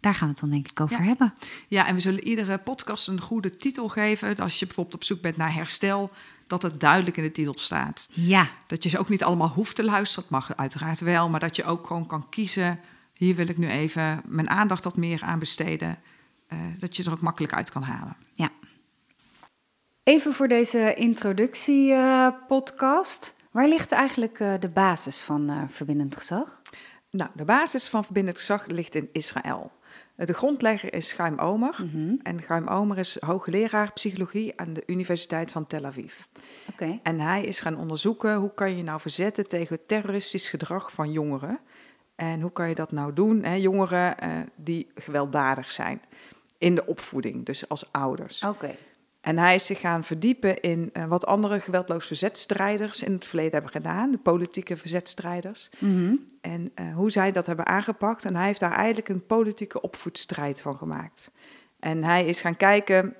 daar 0.00 0.14
gaan 0.14 0.22
we 0.28 0.32
het 0.32 0.40
dan 0.40 0.50
denk 0.50 0.68
ik 0.70 0.80
over 0.80 0.98
Ja. 0.98 1.04
hebben. 1.04 1.34
ja, 1.68 1.86
en 1.86 1.94
we 1.94 2.00
zullen 2.00 2.24
iedere 2.28 2.58
podcast 2.58 3.08
een 3.08 3.20
goede 3.20 3.50
titel 3.50 3.88
geven. 3.88 4.36
Als 4.36 4.58
je 4.58 4.66
bijvoorbeeld 4.66 4.94
op 4.96 5.04
zoek 5.04 5.20
bent 5.20 5.36
naar 5.36 5.54
herstel, 5.54 6.10
dat 6.46 6.62
het 6.62 6.80
duidelijk 6.80 7.16
in 7.16 7.22
de 7.22 7.32
titel 7.32 7.58
staat. 7.58 8.08
Ja, 8.12 8.48
Dat 8.66 8.82
je 8.82 8.88
ze 8.88 8.98
ook 8.98 9.08
niet 9.08 9.24
allemaal 9.24 9.48
hoeft 9.48 9.76
te 9.76 9.84
luisteren, 9.84 10.22
dat 10.30 10.40
mag 10.40 10.56
uiteraard 10.56 11.00
wel, 11.00 11.28
maar 11.28 11.40
dat 11.40 11.56
je 11.56 11.64
ook 11.64 11.86
gewoon 11.86 12.06
kan 12.06 12.28
kiezen. 12.28 12.80
Hier 13.18 13.34
wil 13.34 13.48
ik 13.48 13.58
nu 13.58 13.68
even 13.68 14.22
mijn 14.24 14.50
aandacht 14.50 14.84
wat 14.84 14.96
meer 14.96 15.22
aan 15.22 15.38
besteden. 15.38 15.98
eh, 16.48 16.58
dat 16.78 16.96
je 16.96 17.04
er 17.04 17.12
ook 17.12 17.20
makkelijk 17.20 17.52
uit 17.52 17.70
kan 17.70 17.82
halen. 17.82 18.16
ja. 18.34 18.48
Even 20.02 20.34
voor 20.34 20.48
deze 20.48 20.94
introductiepodcast. 20.94 23.34
Waar 23.50 23.68
ligt 23.68 23.92
eigenlijk 23.92 24.38
uh, 24.38 24.54
de 24.58 24.68
basis 24.68 25.22
van 25.22 25.50
uh, 25.50 25.62
verbindend 25.68 26.16
gezag? 26.16 26.60
Nou, 27.10 27.30
de 27.34 27.44
basis 27.44 27.88
van 27.88 28.04
verbindend 28.04 28.38
gezag 28.38 28.66
ligt 28.66 28.94
in 28.94 29.08
Israël. 29.12 29.72
De 30.16 30.32
grondlegger 30.32 30.94
is 30.94 31.12
Chaim 31.12 31.38
Omer. 31.38 31.74
Mm 31.78 31.90
-hmm. 31.90 32.20
En 32.22 32.42
Chaim 32.42 32.66
Omer 32.66 32.98
is 32.98 33.16
hoogleraar 33.20 33.92
psychologie 33.92 34.60
aan 34.60 34.72
de 34.72 34.82
Universiteit 34.86 35.52
van 35.52 35.66
Tel 35.66 35.84
Aviv. 35.84 36.14
Oké. 36.70 36.70
Okay. 36.70 37.00
En 37.02 37.20
hij 37.20 37.44
is 37.44 37.60
gaan 37.60 37.78
onderzoeken 37.78 38.34
hoe 38.34 38.54
kan 38.54 38.76
je 38.76 38.82
nou 38.82 39.00
verzetten 39.00 39.48
tegen 39.48 39.86
terroristisch 39.86 40.48
gedrag 40.48 40.92
van 40.92 41.12
jongeren. 41.12 41.60
En 42.18 42.40
hoe 42.40 42.52
kan 42.52 42.68
je 42.68 42.74
dat 42.74 42.92
nou 42.92 43.12
doen? 43.12 43.44
Hè? 43.44 43.54
Jongeren 43.54 44.14
uh, 44.22 44.30
die 44.56 44.90
gewelddadig 44.94 45.70
zijn 45.70 46.00
in 46.58 46.74
de 46.74 46.86
opvoeding, 46.86 47.46
dus 47.46 47.68
als 47.68 47.92
ouders. 47.92 48.42
Oké. 48.42 48.52
Okay. 48.52 48.78
En 49.20 49.38
hij 49.38 49.54
is 49.54 49.66
zich 49.66 49.80
gaan 49.80 50.04
verdiepen 50.04 50.60
in 50.60 50.90
uh, 50.92 51.04
wat 51.04 51.26
andere 51.26 51.60
geweldloos 51.60 52.06
verzetstrijders 52.06 53.02
in 53.02 53.12
het 53.12 53.26
verleden 53.26 53.52
hebben 53.52 53.70
gedaan, 53.70 54.10
de 54.10 54.18
politieke 54.18 54.76
verzetstrijders. 54.76 55.70
Mm 55.78 55.96
-hmm. 55.96 56.24
En 56.40 56.72
uh, 56.74 56.94
hoe 56.94 57.10
zij 57.10 57.32
dat 57.32 57.46
hebben 57.46 57.66
aangepakt. 57.66 58.24
En 58.24 58.36
hij 58.36 58.46
heeft 58.46 58.60
daar 58.60 58.76
eigenlijk 58.76 59.08
een 59.08 59.26
politieke 59.26 59.80
opvoedstrijd 59.80 60.60
van 60.60 60.76
gemaakt. 60.76 61.30
En 61.80 62.04
hij 62.04 62.26
is 62.26 62.40
gaan 62.40 62.56
kijken 62.56 63.14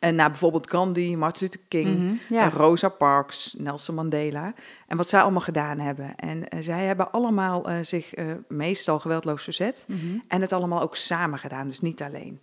uh, 0.00 0.10
naar 0.10 0.30
bijvoorbeeld 0.30 0.70
Gandhi, 0.70 1.16
Martin 1.16 1.42
Luther 1.46 1.60
King, 1.68 1.88
mm 1.88 1.96
-hmm. 1.96 2.20
ja. 2.28 2.48
Rosa 2.48 2.88
Parks, 2.88 3.54
Nelson 3.58 3.94
Mandela. 3.94 4.54
En 4.86 4.96
wat 4.96 5.08
zij 5.08 5.20
allemaal 5.20 5.40
gedaan 5.40 5.78
hebben. 5.78 6.16
En 6.16 6.38
uh, 6.38 6.60
zij 6.60 6.84
hebben 6.84 7.12
allemaal 7.12 7.66
zich 7.82 8.14
meestal 8.48 8.98
geweldloos 8.98 9.42
verzet. 9.42 9.84
Mm 9.88 9.98
-hmm. 9.98 10.22
En 10.28 10.40
het 10.40 10.52
allemaal 10.52 10.80
ook 10.80 10.96
samen 10.96 11.38
gedaan, 11.38 11.68
dus 11.68 11.80
niet 11.80 12.02
alleen. 12.02 12.40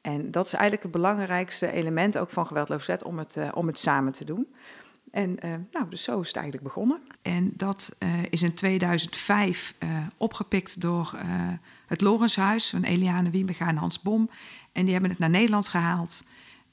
En 0.00 0.30
dat 0.30 0.46
is 0.46 0.52
eigenlijk 0.52 0.82
het 0.82 0.92
belangrijkste 0.92 1.72
element 1.72 2.18
ook 2.18 2.30
van 2.30 2.46
geweldloos 2.46 2.84
verzet 2.84 3.04
om 3.04 3.18
het, 3.18 3.38
om 3.54 3.66
het 3.66 3.78
samen 3.78 4.12
te 4.12 4.24
doen. 4.24 4.54
En 5.10 5.38
nou, 5.70 5.88
dus 5.88 6.02
zo 6.02 6.20
is 6.20 6.26
het 6.26 6.36
eigenlijk 6.36 6.66
begonnen. 6.66 7.00
En 7.22 7.52
dat 7.56 7.96
is 8.30 8.42
in 8.42 8.54
2005 8.54 9.74
opgepikt 10.16 10.80
door 10.80 11.14
het 11.86 12.00
Lorenshuis 12.00 12.70
van 12.70 12.82
Eliane 12.82 13.30
Wiebega 13.30 13.68
en 13.68 13.76
Hans 13.76 14.02
Bom. 14.02 14.30
En 14.72 14.82
die 14.84 14.92
hebben 14.92 15.10
het 15.10 15.18
naar 15.18 15.30
Nederland 15.30 15.68
gehaald. 15.68 16.24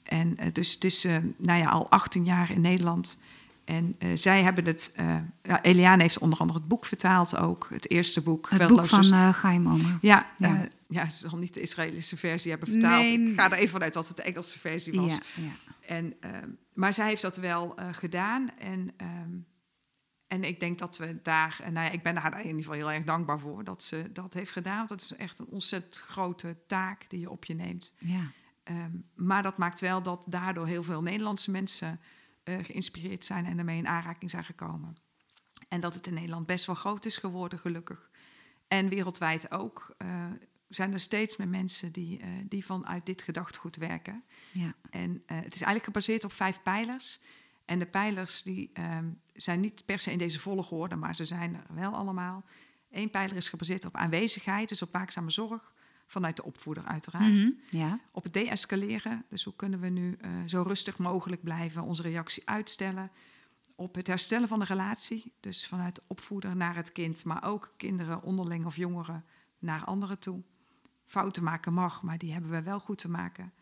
En 0.02 0.36
dus 0.52 0.74
het 0.74 0.84
is 0.84 1.04
nou 1.36 1.58
ja, 1.58 1.68
al 1.68 1.90
18 1.90 2.24
jaar 2.24 2.50
in 2.50 2.60
Nederland. 2.60 3.18
En 3.64 3.96
zij 4.14 4.42
hebben 4.42 4.64
het. 4.64 4.94
ja, 5.42 5.62
Eliane 5.62 6.02
heeft 6.02 6.18
onder 6.18 6.38
andere 6.38 6.58
het 6.58 6.68
boek 6.68 6.84
vertaald 6.84 7.36
ook. 7.36 7.68
Het 7.70 7.90
eerste 7.90 8.22
boek. 8.22 8.50
Het 8.50 8.66
boek 8.66 8.86
van 8.86 9.04
uh, 9.04 9.44
Omer. 9.44 9.98
Ja, 10.00 10.26
ja. 10.36 10.68
Ja, 10.92 11.08
ze 11.08 11.28
zal 11.28 11.38
niet 11.38 11.54
de 11.54 11.60
Israëlische 11.60 12.16
versie 12.16 12.50
hebben 12.50 12.68
vertaald. 12.68 13.02
Nee. 13.02 13.20
Ik 13.20 13.40
ga 13.40 13.50
er 13.50 13.58
even 13.58 13.68
vanuit 13.68 13.94
dat 13.94 14.08
het 14.08 14.16
de 14.16 14.22
Engelse 14.22 14.58
versie 14.58 15.00
was. 15.00 15.12
Ja, 15.12 15.20
ja. 15.34 15.72
En, 15.86 16.14
uh, 16.24 16.30
maar 16.72 16.94
zij 16.94 17.08
heeft 17.08 17.22
dat 17.22 17.36
wel 17.36 17.74
uh, 17.78 17.86
gedaan. 17.92 18.50
En, 18.58 18.94
um, 19.00 19.46
en 20.28 20.44
ik 20.44 20.60
denk 20.60 20.78
dat 20.78 20.96
we 20.96 21.18
daar... 21.22 21.60
En 21.62 21.72
nou 21.72 21.86
ja, 21.86 21.92
ik 21.92 22.02
ben 22.02 22.16
haar 22.16 22.30
daar 22.30 22.40
in 22.40 22.46
ieder 22.46 22.62
geval 22.62 22.78
heel 22.78 22.92
erg 22.92 23.04
dankbaar 23.04 23.40
voor 23.40 23.64
dat 23.64 23.82
ze 23.82 24.10
dat 24.12 24.34
heeft 24.34 24.50
gedaan. 24.50 24.76
Want 24.76 24.88
dat 24.88 25.00
is 25.00 25.14
echt 25.14 25.38
een 25.38 25.46
ontzettend 25.46 25.96
grote 25.96 26.56
taak 26.66 27.04
die 27.08 27.20
je 27.20 27.30
op 27.30 27.44
je 27.44 27.54
neemt. 27.54 27.94
Ja. 27.98 28.30
Um, 28.64 29.10
maar 29.14 29.42
dat 29.42 29.56
maakt 29.58 29.80
wel 29.80 30.02
dat 30.02 30.24
daardoor 30.26 30.66
heel 30.66 30.82
veel 30.82 31.02
Nederlandse 31.02 31.50
mensen 31.50 32.00
uh, 32.44 32.64
geïnspireerd 32.64 33.24
zijn... 33.24 33.44
en 33.46 33.58
ermee 33.58 33.78
in 33.78 33.88
aanraking 33.88 34.30
zijn 34.30 34.44
gekomen. 34.44 34.96
En 35.68 35.80
dat 35.80 35.94
het 35.94 36.06
in 36.06 36.14
Nederland 36.14 36.46
best 36.46 36.66
wel 36.66 36.74
groot 36.74 37.04
is 37.04 37.16
geworden, 37.16 37.58
gelukkig. 37.58 38.10
En 38.68 38.88
wereldwijd 38.88 39.50
ook 39.50 39.96
zijn 40.68 40.92
er 40.92 41.00
steeds 41.00 41.36
meer 41.36 41.48
mensen 41.48 41.92
die, 41.92 42.20
uh, 42.20 42.26
die 42.48 42.64
vanuit 42.64 43.06
dit 43.06 43.22
gedachtegoed 43.22 43.76
werken. 43.76 44.24
Ja. 44.52 44.74
En 44.90 45.22
het 45.26 45.54
is 45.54 45.60
eigenlijk 45.60 45.84
gebaseerd 45.84 46.24
op 46.24 46.32
vijf 46.32 46.62
pijlers. 46.62 47.20
En 47.64 47.78
de 47.78 47.86
pijlers 47.86 48.42
die, 48.42 48.70
um, 48.80 49.20
zijn 49.32 49.60
niet 49.60 49.84
per 49.84 49.98
se 49.98 50.12
in 50.12 50.18
deze 50.18 50.40
volgorde, 50.40 50.96
maar 50.96 51.16
ze 51.16 51.24
zijn 51.24 51.54
er 51.54 51.74
wel 51.74 51.94
allemaal. 51.94 52.44
Eén 52.90 53.10
pijler 53.10 53.36
is 53.36 53.48
gebaseerd 53.48 53.84
op 53.84 53.96
aanwezigheid, 53.96 54.68
dus 54.68 54.82
op 54.82 54.92
waakzame 54.92 55.30
zorg. 55.30 55.74
Vanuit 56.12 56.36
de 56.36 56.44
opvoeder 56.44 56.84
uiteraard. 56.84 57.32
Mm 57.32 57.42
-hmm. 57.42 57.58
ja. 57.70 58.00
Op 58.10 58.24
het 58.24 58.32
deescaleren, 58.32 59.24
dus 59.28 59.44
hoe 59.44 59.56
kunnen 59.56 59.80
we 59.80 59.88
nu 59.88 60.16
uh, 60.20 60.30
zo 60.46 60.62
rustig 60.62 60.98
mogelijk 60.98 61.42
blijven, 61.42 61.82
onze 61.82 62.02
reactie 62.02 62.42
uitstellen. 62.48 63.10
Op 63.74 63.94
het 63.94 64.06
herstellen 64.06 64.48
van 64.48 64.58
de 64.58 64.64
relatie, 64.64 65.32
dus 65.40 65.66
vanuit 65.66 65.94
de 65.94 66.02
opvoeder 66.06 66.56
naar 66.56 66.76
het 66.76 66.92
kind, 66.92 67.24
maar 67.24 67.44
ook 67.44 67.74
kinderen 67.76 68.22
onderling 68.22 68.66
of 68.66 68.76
jongeren 68.76 69.24
naar 69.58 69.84
anderen 69.84 70.18
toe 70.18 70.42
fouten 71.04 71.42
maken 71.42 71.72
mag, 71.72 72.02
maar 72.02 72.18
die 72.18 72.32
hebben 72.32 72.50
we 72.50 72.62
wel 72.62 72.80
goed 72.80 72.98
te 72.98 73.10
maken. 73.10 73.52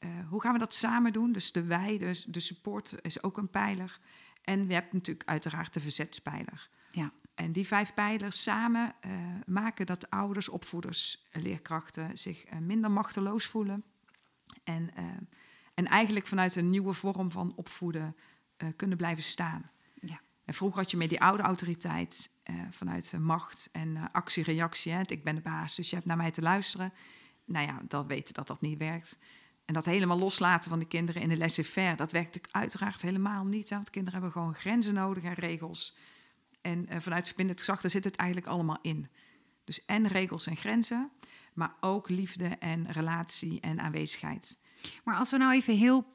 Uh, 0.00 0.10
hoe 0.28 0.40
gaan 0.40 0.52
we 0.52 0.58
dat 0.58 0.74
samen 0.74 1.12
doen? 1.12 1.32
Dus 1.32 1.52
de 1.52 1.64
wij, 1.64 1.98
dus 1.98 2.24
de 2.24 2.40
support 2.40 2.94
is 3.00 3.22
ook 3.22 3.36
een 3.36 3.50
pijler. 3.50 4.00
En 4.42 4.66
we 4.66 4.72
hebben 4.72 4.92
natuurlijk 4.92 5.28
uiteraard 5.28 5.74
de 5.74 5.80
verzetspijler. 5.80 6.68
Ja. 6.96 7.12
En 7.34 7.52
die 7.52 7.66
vijf 7.66 7.94
pijlers 7.94 8.42
samen 8.42 8.94
uh, 9.06 9.12
maken 9.46 9.86
dat 9.86 10.10
ouders, 10.10 10.48
opvoeders, 10.48 11.26
leerkrachten 11.32 12.18
zich 12.18 12.52
uh, 12.52 12.58
minder 12.58 12.90
machteloos 12.90 13.46
voelen. 13.46 13.84
En, 14.64 14.90
en 15.74 15.86
eigenlijk 15.86 16.26
vanuit 16.26 16.56
een 16.56 16.70
nieuwe 16.70 16.92
vorm 16.92 17.30
van 17.30 17.52
opvoeden 17.56 18.16
kunnen 18.76 18.96
blijven 18.96 19.24
staan. 19.24 19.70
Ja. 19.94 20.20
En 20.44 20.54
vroeger 20.54 20.80
had 20.80 20.90
je 20.90 20.96
meer 20.96 21.08
die 21.08 21.20
oude 21.20 21.42
autoriteit 21.42 22.30
vanuit 22.70 23.12
macht 23.18 23.68
en 23.72 24.12
actie-reactie. 24.12 24.92
Ik 24.92 25.24
ben 25.24 25.34
de 25.34 25.40
baas, 25.40 25.76
dus 25.76 25.90
je 25.90 25.94
hebt 25.96 26.08
naar 26.08 26.16
mij 26.16 26.30
te 26.30 26.42
luisteren. 26.42 26.92
Nou 27.44 27.66
ja, 27.66 27.80
dan 27.88 28.06
weten 28.06 28.34
dat 28.34 28.46
dat 28.46 28.60
niet 28.60 28.78
werkt. 28.78 29.18
En 29.64 29.74
dat 29.74 29.84
helemaal 29.84 30.18
loslaten 30.18 30.70
van 30.70 30.78
die 30.78 30.88
kinderen 30.88 31.22
in 31.22 31.28
de 31.28 31.36
laissez-faire, 31.36 31.96
dat 31.96 32.12
werkt 32.12 32.26
natuurlijk 32.26 32.54
uiteraard 32.54 33.02
helemaal 33.02 33.44
niet. 33.44 33.68
Hè, 33.68 33.76
want 33.76 33.90
kinderen 33.90 34.20
hebben 34.20 34.40
gewoon 34.40 34.54
grenzen 34.54 34.94
nodig 34.94 35.22
en 35.22 35.34
regels. 35.34 35.96
En 36.66 37.02
vanuit 37.02 37.26
verbindend 37.26 37.58
gezag, 37.58 37.80
daar 37.80 37.90
zit 37.90 38.04
het 38.04 38.16
eigenlijk 38.16 38.50
allemaal 38.50 38.78
in. 38.82 39.08
Dus 39.64 39.84
en 39.84 40.06
regels 40.06 40.46
en 40.46 40.56
grenzen, 40.56 41.10
maar 41.54 41.74
ook 41.80 42.08
liefde 42.08 42.46
en 42.46 42.92
relatie 42.92 43.60
en 43.60 43.80
aanwezigheid. 43.80 44.58
Maar 45.04 45.16
als 45.16 45.30
we 45.30 45.36
nou 45.36 45.52
even 45.52 45.76
heel 45.76 46.14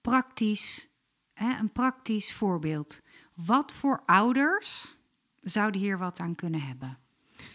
praktisch, 0.00 0.88
hè, 1.34 1.58
een 1.58 1.72
praktisch 1.72 2.34
voorbeeld. 2.34 3.00
Wat 3.34 3.72
voor 3.72 4.02
ouders 4.06 4.96
zouden 5.40 5.80
hier 5.80 5.98
wat 5.98 6.20
aan 6.20 6.34
kunnen 6.34 6.62
hebben? 6.62 6.98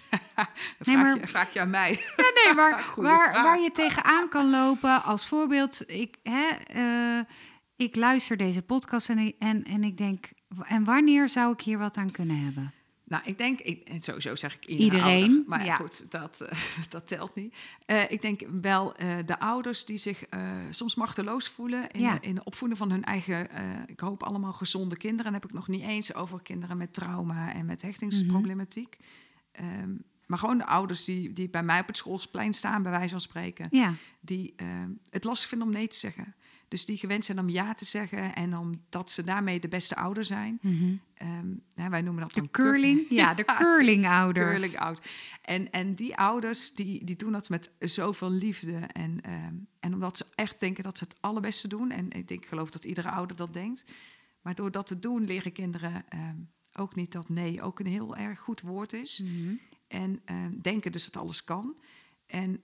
vraag, 0.36 0.50
nee, 0.80 0.98
maar, 0.98 1.20
je, 1.20 1.28
vraag 1.28 1.54
je 1.54 1.62
aan 1.62 1.70
mij. 1.70 1.92
Ja, 2.18 2.32
nee, 2.46 2.54
maar 2.54 2.86
waar, 2.96 3.34
waar 3.34 3.60
je 3.60 3.72
tegenaan 3.72 4.30
kan 4.30 4.50
lopen 4.50 5.04
als 5.04 5.28
voorbeeld. 5.28 5.90
Ik, 5.90 6.18
hè, 6.24 6.50
uh, 6.76 7.26
ik 7.76 7.96
luister 7.96 8.38
deze 8.38 8.62
podcast 8.62 9.10
en, 9.10 9.36
en, 9.40 9.64
en 9.64 9.84
ik 9.84 9.98
denk... 9.98 10.26
En 10.64 10.84
wanneer 10.84 11.30
zou 11.30 11.54
ik 11.54 11.62
hier 11.62 11.78
wat 11.78 11.98
aan 11.98 12.12
kunnen 12.12 12.44
hebben? 12.44 12.74
Nou, 13.08 13.24
ik 13.26 13.38
denk, 13.38 13.60
ik, 13.60 13.88
en 13.88 14.02
sowieso 14.02 14.36
zeg 14.36 14.56
ik 14.56 14.66
iedereen. 14.66 15.30
Ouder, 15.30 15.44
maar 15.48 15.66
ja. 15.66 15.76
goed, 15.76 16.12
dat, 16.12 16.40
uh, 16.42 16.50
dat 16.90 17.08
telt 17.08 17.36
niet. 17.36 17.56
Uh, 17.88 18.12
ik 18.12 18.22
denk 18.22 18.42
wel 18.62 19.02
uh, 19.02 19.16
de 19.26 19.40
ouders 19.40 19.86
die 19.86 19.98
zich 19.98 20.24
soms 20.70 20.96
machteloos 20.96 21.48
voelen 21.48 21.92
in, 21.92 22.02
ja. 22.02 22.22
in 22.22 22.36
de 22.36 22.44
opvoeden 22.44 22.78
van 22.78 22.92
hun 22.92 23.04
eigen, 23.04 23.48
ik 23.86 24.00
hoop 24.00 24.24
allemaal 24.24 24.54
gezonde 24.54 24.98
kinderen. 24.98 25.26
En 25.26 25.34
heb 25.34 25.46
ik 25.46 25.54
nog 25.54 25.68
niet 25.68 25.82
eens 25.82 26.14
over 26.14 26.42
kinderen 26.42 26.78
met 26.78 26.94
trauma 26.94 27.54
en 27.54 27.66
met 27.66 27.82
hechtingsproblematiek. 27.82 28.98
Mm 29.00 29.66
-hmm. 29.66 29.82
um, 29.82 30.04
maar 30.26 30.40
gewoon 30.40 30.58
de 30.58 30.66
ouders 30.66 31.06
die, 31.06 31.34
die 31.34 31.50
bij 31.50 31.64
mij 31.64 31.80
op 31.80 31.88
het 31.88 31.98
schoolplein 31.98 32.54
staan, 32.54 32.82
bij 32.82 32.92
wijze 32.92 33.10
van 33.10 33.22
spreken. 33.22 33.68
Ja. 33.72 33.94
Die 34.20 34.56
het 35.10 35.24
lastig 35.24 35.50
vinden 35.50 35.68
om 35.68 35.74
nee 35.74 35.88
te 35.88 35.96
zeggen. 35.96 36.36
Dus 36.68 36.86
die 36.86 36.98
gewend 36.98 37.26
zijn 37.26 37.40
om 37.40 37.50
ja 37.50 37.74
te 37.74 37.86
zeggen 37.86 38.36
en 38.36 38.58
omdat 38.58 39.12
ze 39.12 39.24
daarmee 39.24 39.60
de 39.60 39.68
beste 39.68 39.96
ouder 39.96 40.24
zijn. 40.26 40.60
Ja, 41.76 41.90
wij 41.90 42.02
noemen 42.02 42.22
dat 42.24 42.34
De 42.34 42.42
cur- 42.42 42.50
curling, 42.50 43.06
ja, 43.10 43.34
de 43.44 43.46
curlingouders. 43.46 44.50
curling 44.62 44.78
oud. 44.80 45.02
En, 45.42 45.72
en 45.72 45.94
die 45.96 46.16
ouders 46.18 46.74
die, 46.74 47.04
die 47.06 47.16
doen 47.16 47.32
dat 47.32 47.50
met 47.50 47.72
zoveel 47.80 48.32
liefde. 48.32 48.76
En, 48.76 49.22
ehm, 49.22 49.54
en 49.80 49.94
omdat 49.94 50.18
ze 50.18 50.26
echt 50.36 50.60
denken 50.60 50.84
dat 50.84 50.98
ze 50.98 51.04
het 51.04 51.16
allerbeste 51.22 51.68
doen. 51.68 51.92
En 51.92 52.06
ik, 52.12 52.28
denk, 52.28 52.42
ik 52.44 52.48
geloof 52.48 52.70
dat 52.70 52.86
iedere 52.86 53.10
ouder 53.10 53.36
dat 53.38 53.54
denkt. 53.54 53.84
Maar 54.42 54.56
door 54.56 54.72
dat 54.72 54.88
te 54.88 55.00
doen 55.00 55.26
leren 55.26 55.52
kinderen 55.52 56.06
ehm, 56.10 56.36
ook 56.74 56.96
niet 56.96 57.12
dat 57.12 57.30
nee 57.30 57.62
ook 57.62 57.80
een 57.80 57.86
heel 57.88 58.16
erg 58.16 58.40
goed 58.40 58.62
woord 58.62 58.94
is. 58.94 59.20
Mhm. 59.24 59.54
En 59.88 60.22
denken 60.62 60.92
dus 60.92 61.06
dat 61.12 61.22
alles 61.22 61.44
kan. 61.44 61.78
En 62.26 62.64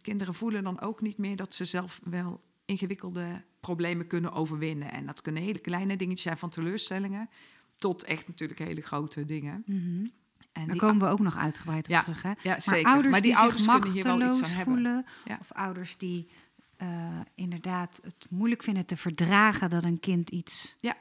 kinderen 0.00 0.34
voelen 0.34 0.64
dan 0.64 0.80
ook 0.80 1.00
niet 1.00 1.18
meer 1.18 1.36
dat 1.36 1.54
ze 1.54 1.64
zelf 1.64 2.00
wel 2.04 2.40
ingewikkelde 2.72 3.42
problemen 3.60 4.06
kunnen 4.06 4.32
overwinnen. 4.32 4.92
En 4.92 5.06
dat 5.06 5.20
kunnen 5.22 5.42
hele 5.42 5.58
kleine 5.58 5.96
dingetjes 5.96 6.22
zijn 6.22 6.38
van 6.38 6.50
teleurstellingen 6.50 7.30
tot 7.76 8.04
echt 8.04 8.28
natuurlijk 8.28 8.58
hele 8.58 8.80
grote 8.80 9.24
dingen. 9.24 9.62
Mhm. 9.66 10.06
En 10.52 10.66
Daar 10.66 10.76
komen 10.76 11.06
we 11.06 11.12
ook 11.12 11.18
nog 11.18 11.36
uitgebreid 11.36 11.84
op 11.84 11.90
Ja, 11.90 12.00
terug. 12.00 12.22
Hè? 12.22 12.28
ja, 12.28 12.36
maar 12.42 12.60
zeker. 12.60 12.86
ouders 12.86 13.10
Maar 13.12 13.20
die 13.22 13.30
die, 13.32 13.40
ouders 13.40 13.62
zich 13.62 13.72
machteloos 13.72 14.52
voelen, 14.52 15.06
Ja. 15.24 15.36
of 15.40 15.52
ouders 15.52 15.96
die 15.96 16.28
eh, 16.76 17.20
inderdaad 17.34 18.00
het 18.04 18.26
moeilijk 18.30 18.62
vinden 18.62 18.86
te 18.86 18.96
verdragen 18.96 19.70
dat 19.70 19.84
een 19.84 20.00
kind 20.00 20.30
iets 20.30 20.76
Ja. 20.80 20.96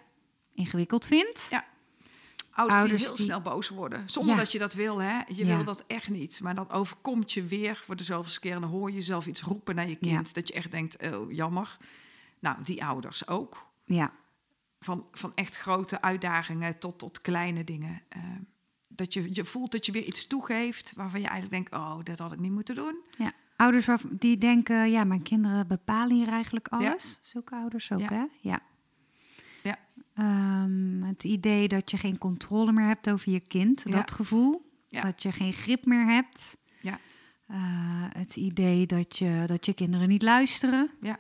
ingewikkeld 0.54 1.06
vindt. 1.06 1.48
Ja. 1.50 1.66
Ouders, 2.52 2.80
Ouders 2.80 2.98
die 3.00 3.08
heel 3.08 3.16
die- 3.18 3.26
snel 3.26 3.42
boos 3.42 3.70
worden. 3.70 4.10
Zonder 4.10 4.34
Ja. 4.34 4.40
dat 4.40 4.52
je 4.52 4.60
dat 4.60 4.74
wil, 4.74 5.02
hè. 5.02 5.18
Je 5.28 5.46
Ja. 5.46 5.56
wil 5.56 5.64
dat 5.64 5.84
echt 5.88 6.10
niet. 6.10 6.40
Maar 6.44 6.56
dat 6.56 6.72
overkomt 6.72 7.32
je 7.32 7.44
weer 7.46 7.80
voor 7.84 7.96
de 7.96 8.04
zoveelste 8.04 8.40
keer. 8.40 8.54
En 8.56 8.62
dan 8.62 8.70
hoor 8.70 8.90
je 8.90 8.96
jezelf 8.96 9.28
iets 9.28 9.42
roepen 9.42 9.76
naar 9.76 9.90
je 9.90 9.96
kind. 9.96 10.34
Dat 10.34 10.48
je 10.48 10.54
echt 10.54 10.72
denkt, 10.72 11.04
oh, 11.14 11.32
jammer. 11.32 11.78
Nou, 12.40 12.58
die 12.64 12.86
ouders 12.86 13.28
ook. 13.28 13.66
Ja. 13.86 14.12
Van, 14.80 15.06
van 15.12 15.32
echt 15.36 15.58
grote 15.58 16.02
uitdagingen 16.02 16.80
tot, 16.80 17.00
tot 17.00 17.22
kleine 17.22 17.64
dingen. 17.64 18.02
Eh, 18.10 18.22
dat 18.88 19.14
je, 19.14 19.30
je 19.34 19.44
voelt 19.44 19.72
dat 19.72 19.86
je 19.86 19.92
weer 19.92 20.04
iets 20.04 20.28
toegeeft 20.28 20.94
waarvan 20.96 21.22
je 21.22 21.28
eigenlijk 21.28 21.70
denkt... 21.70 21.84
oh, 21.84 22.04
dat 22.04 22.20
had 22.20 22.32
ik 22.32 22.40
niet 22.40 22.52
moeten 22.52 22.76
doen. 22.76 22.96
ja. 23.18 23.32
Ouders 23.56 23.88
die 24.10 24.38
denken, 24.38 24.92
ja, 24.92 25.04
mijn 25.04 25.22
kinderen 25.22 25.68
bepalen 25.68 26.16
hier 26.16 26.28
eigenlijk 26.28 26.68
alles. 26.68 27.20
Zulke 27.22 27.56
ouders 27.56 27.92
ook, 27.92 28.10
hè? 28.10 28.24
Ja. 28.40 28.60
Ja. 30.22 30.64
Ehm, 30.64 31.02
het 31.04 31.24
idee 31.24 31.68
dat 31.68 31.92
je 31.92 31.98
geen 31.98 32.18
controle 32.18 32.72
meer 32.72 32.86
hebt 32.86 33.10
over 33.10 33.32
je 33.32 33.40
kind, 33.40 33.82
Ja. 33.86 33.92
dat 33.92 34.12
gevoel. 34.12 34.70
Ja. 34.90 35.02
Dat 35.02 35.22
je 35.24 35.32
geen 35.32 35.54
grip 35.54 35.86
meer 35.86 36.06
hebt. 36.06 36.58
Ja. 36.82 37.00
Eh, 37.48 37.58
het 38.18 38.36
idee 38.36 38.86
dat 38.86 39.18
je, 39.18 39.44
dat 39.46 39.66
je 39.66 39.74
kinderen 39.74 40.08
niet 40.08 40.22
luisteren. 40.22 40.92
Ja. 41.02 41.20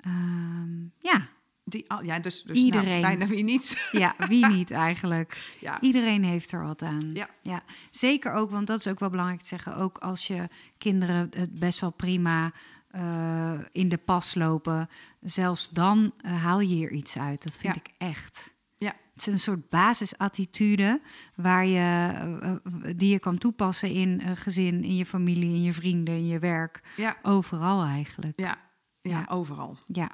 Ehm, 0.00 0.82
ja. 0.98 1.28
Die, 1.64 1.90
al- 1.90 2.02
ja, 2.04 2.18
dus, 2.18 2.42
dus 2.42 2.58
Iedereen. 2.58 2.88
Nou, 3.00 3.16
bijna 3.16 3.26
wie 3.26 3.44
niet. 3.44 3.88
ja, 3.92 4.14
wie 4.28 4.46
niet 4.56 4.70
eigenlijk. 4.70 5.56
ja. 5.60 5.80
Iedereen 5.80 6.24
heeft 6.24 6.52
er 6.52 6.62
wat 6.64 6.82
aan. 6.82 7.14
Ja. 7.42 7.62
Zeker 7.90 8.32
ook, 8.32 8.50
want 8.50 8.66
dat 8.66 8.78
is 8.78 8.88
ook 8.88 8.98
wel 8.98 9.10
belangrijk 9.10 9.40
te 9.40 9.46
zeggen. 9.46 9.76
Ook 9.76 9.98
als 9.98 10.26
je 10.26 10.48
kinderen 10.78 11.30
het 11.36 11.58
best 11.58 11.80
wel 11.80 11.90
prima 11.90 12.52
eh, 12.94 13.52
in 13.72 13.88
de 13.88 13.96
pas 13.96 14.34
lopen. 14.34 14.88
Zelfs 15.20 15.70
dan 15.70 16.12
eh, 16.20 16.42
haal 16.42 16.60
je 16.60 16.66
hier 16.74 16.90
iets 16.92 17.18
uit. 17.18 17.42
Dat 17.42 17.56
vind 17.56 17.74
Ja. 17.74 17.80
ik 17.80 17.90
echt. 17.98 18.52
Ja. 18.76 18.92
Het 19.12 19.20
is 19.20 19.26
een 19.26 19.38
soort 19.38 19.68
basisattitude 19.68 21.00
waar 21.34 21.66
je, 21.66 22.10
eh, 22.40 22.52
die 22.96 23.08
je 23.12 23.18
kan 23.18 23.38
toepassen 23.38 23.90
in 23.90 24.20
een 24.26 24.36
gezin, 24.36 24.84
in 24.84 24.96
je 24.96 25.06
familie, 25.06 25.54
in 25.54 25.62
je 25.62 25.72
vrienden, 25.72 26.14
in 26.14 26.26
je 26.26 26.38
werk. 26.38 26.80
Ja. 26.96 27.16
Overal 27.22 27.82
eigenlijk. 27.82 28.40
Ja. 28.40 28.56
Ja, 29.00 29.10
Ja. 29.18 29.26
overal. 29.28 29.78
Ja, 29.86 30.10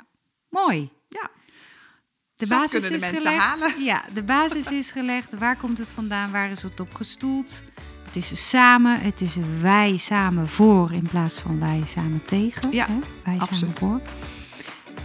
mooi. 0.49 0.91
Ja. 1.09 1.31
De 2.35 2.47
Zat 2.47 2.61
basis 2.61 2.89
de 2.89 2.95
is 2.95 3.05
gelegd. 3.07 3.37
halen. 3.37 3.83
Ja, 3.83 4.05
de 4.15 4.23
basis 4.23 4.71
is 4.71 4.91
gelegd. 4.91 5.39
Waar 5.39 5.57
komt 5.57 5.79
het 5.79 5.91
vandaan? 5.91 6.31
Waar 6.31 6.51
is 6.51 6.63
het 6.63 6.81
op 6.81 6.95
gestoeld? 6.95 7.63
Het 8.11 8.23
is 8.23 8.49
samen. 8.49 9.01
Het 9.01 9.21
is 9.21 9.37
wij 9.61 9.97
samen 9.97 10.49
voor 10.49 10.93
in 10.93 11.09
plaats 11.11 11.39
van 11.39 11.61
wij 11.61 11.83
samen 11.87 12.25
tegen. 12.25 12.73
Ja, 12.73 12.87
hè? 12.87 12.99
Wij 13.25 13.39
absoluut. 13.39 13.79
samen 13.79 14.01
voor. 14.01 14.01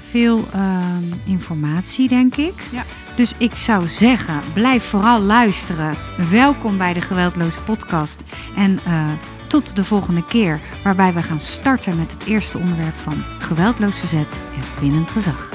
Veel 0.08 0.48
ehm, 0.54 1.04
informatie, 1.26 2.08
denk 2.08 2.36
ik. 2.36 2.54
Ja. 2.72 2.84
Dus 3.16 3.34
ik 3.38 3.58
zou 3.58 3.88
zeggen, 3.88 4.42
blijf 4.54 4.84
vooral 4.84 5.20
luisteren. 5.20 5.98
Welkom 6.30 6.78
bij 6.78 6.94
de 6.94 7.02
Geweldloze 7.02 7.62
Podcast. 7.62 8.24
En 8.56 8.80
eh, 8.86 9.10
tot 9.48 9.76
de 9.76 9.84
volgende 9.84 10.26
keer, 10.26 10.62
waarbij 10.84 11.14
we 11.14 11.24
gaan 11.24 11.40
starten 11.40 11.98
met 11.98 12.12
het 12.12 12.26
eerste 12.26 12.58
onderwerp 12.58 12.98
van 12.98 13.24
geweldloos 13.40 14.00
verzet 14.00 14.40
en 14.56 14.82
winnend 14.82 15.12
gezag. 15.12 15.55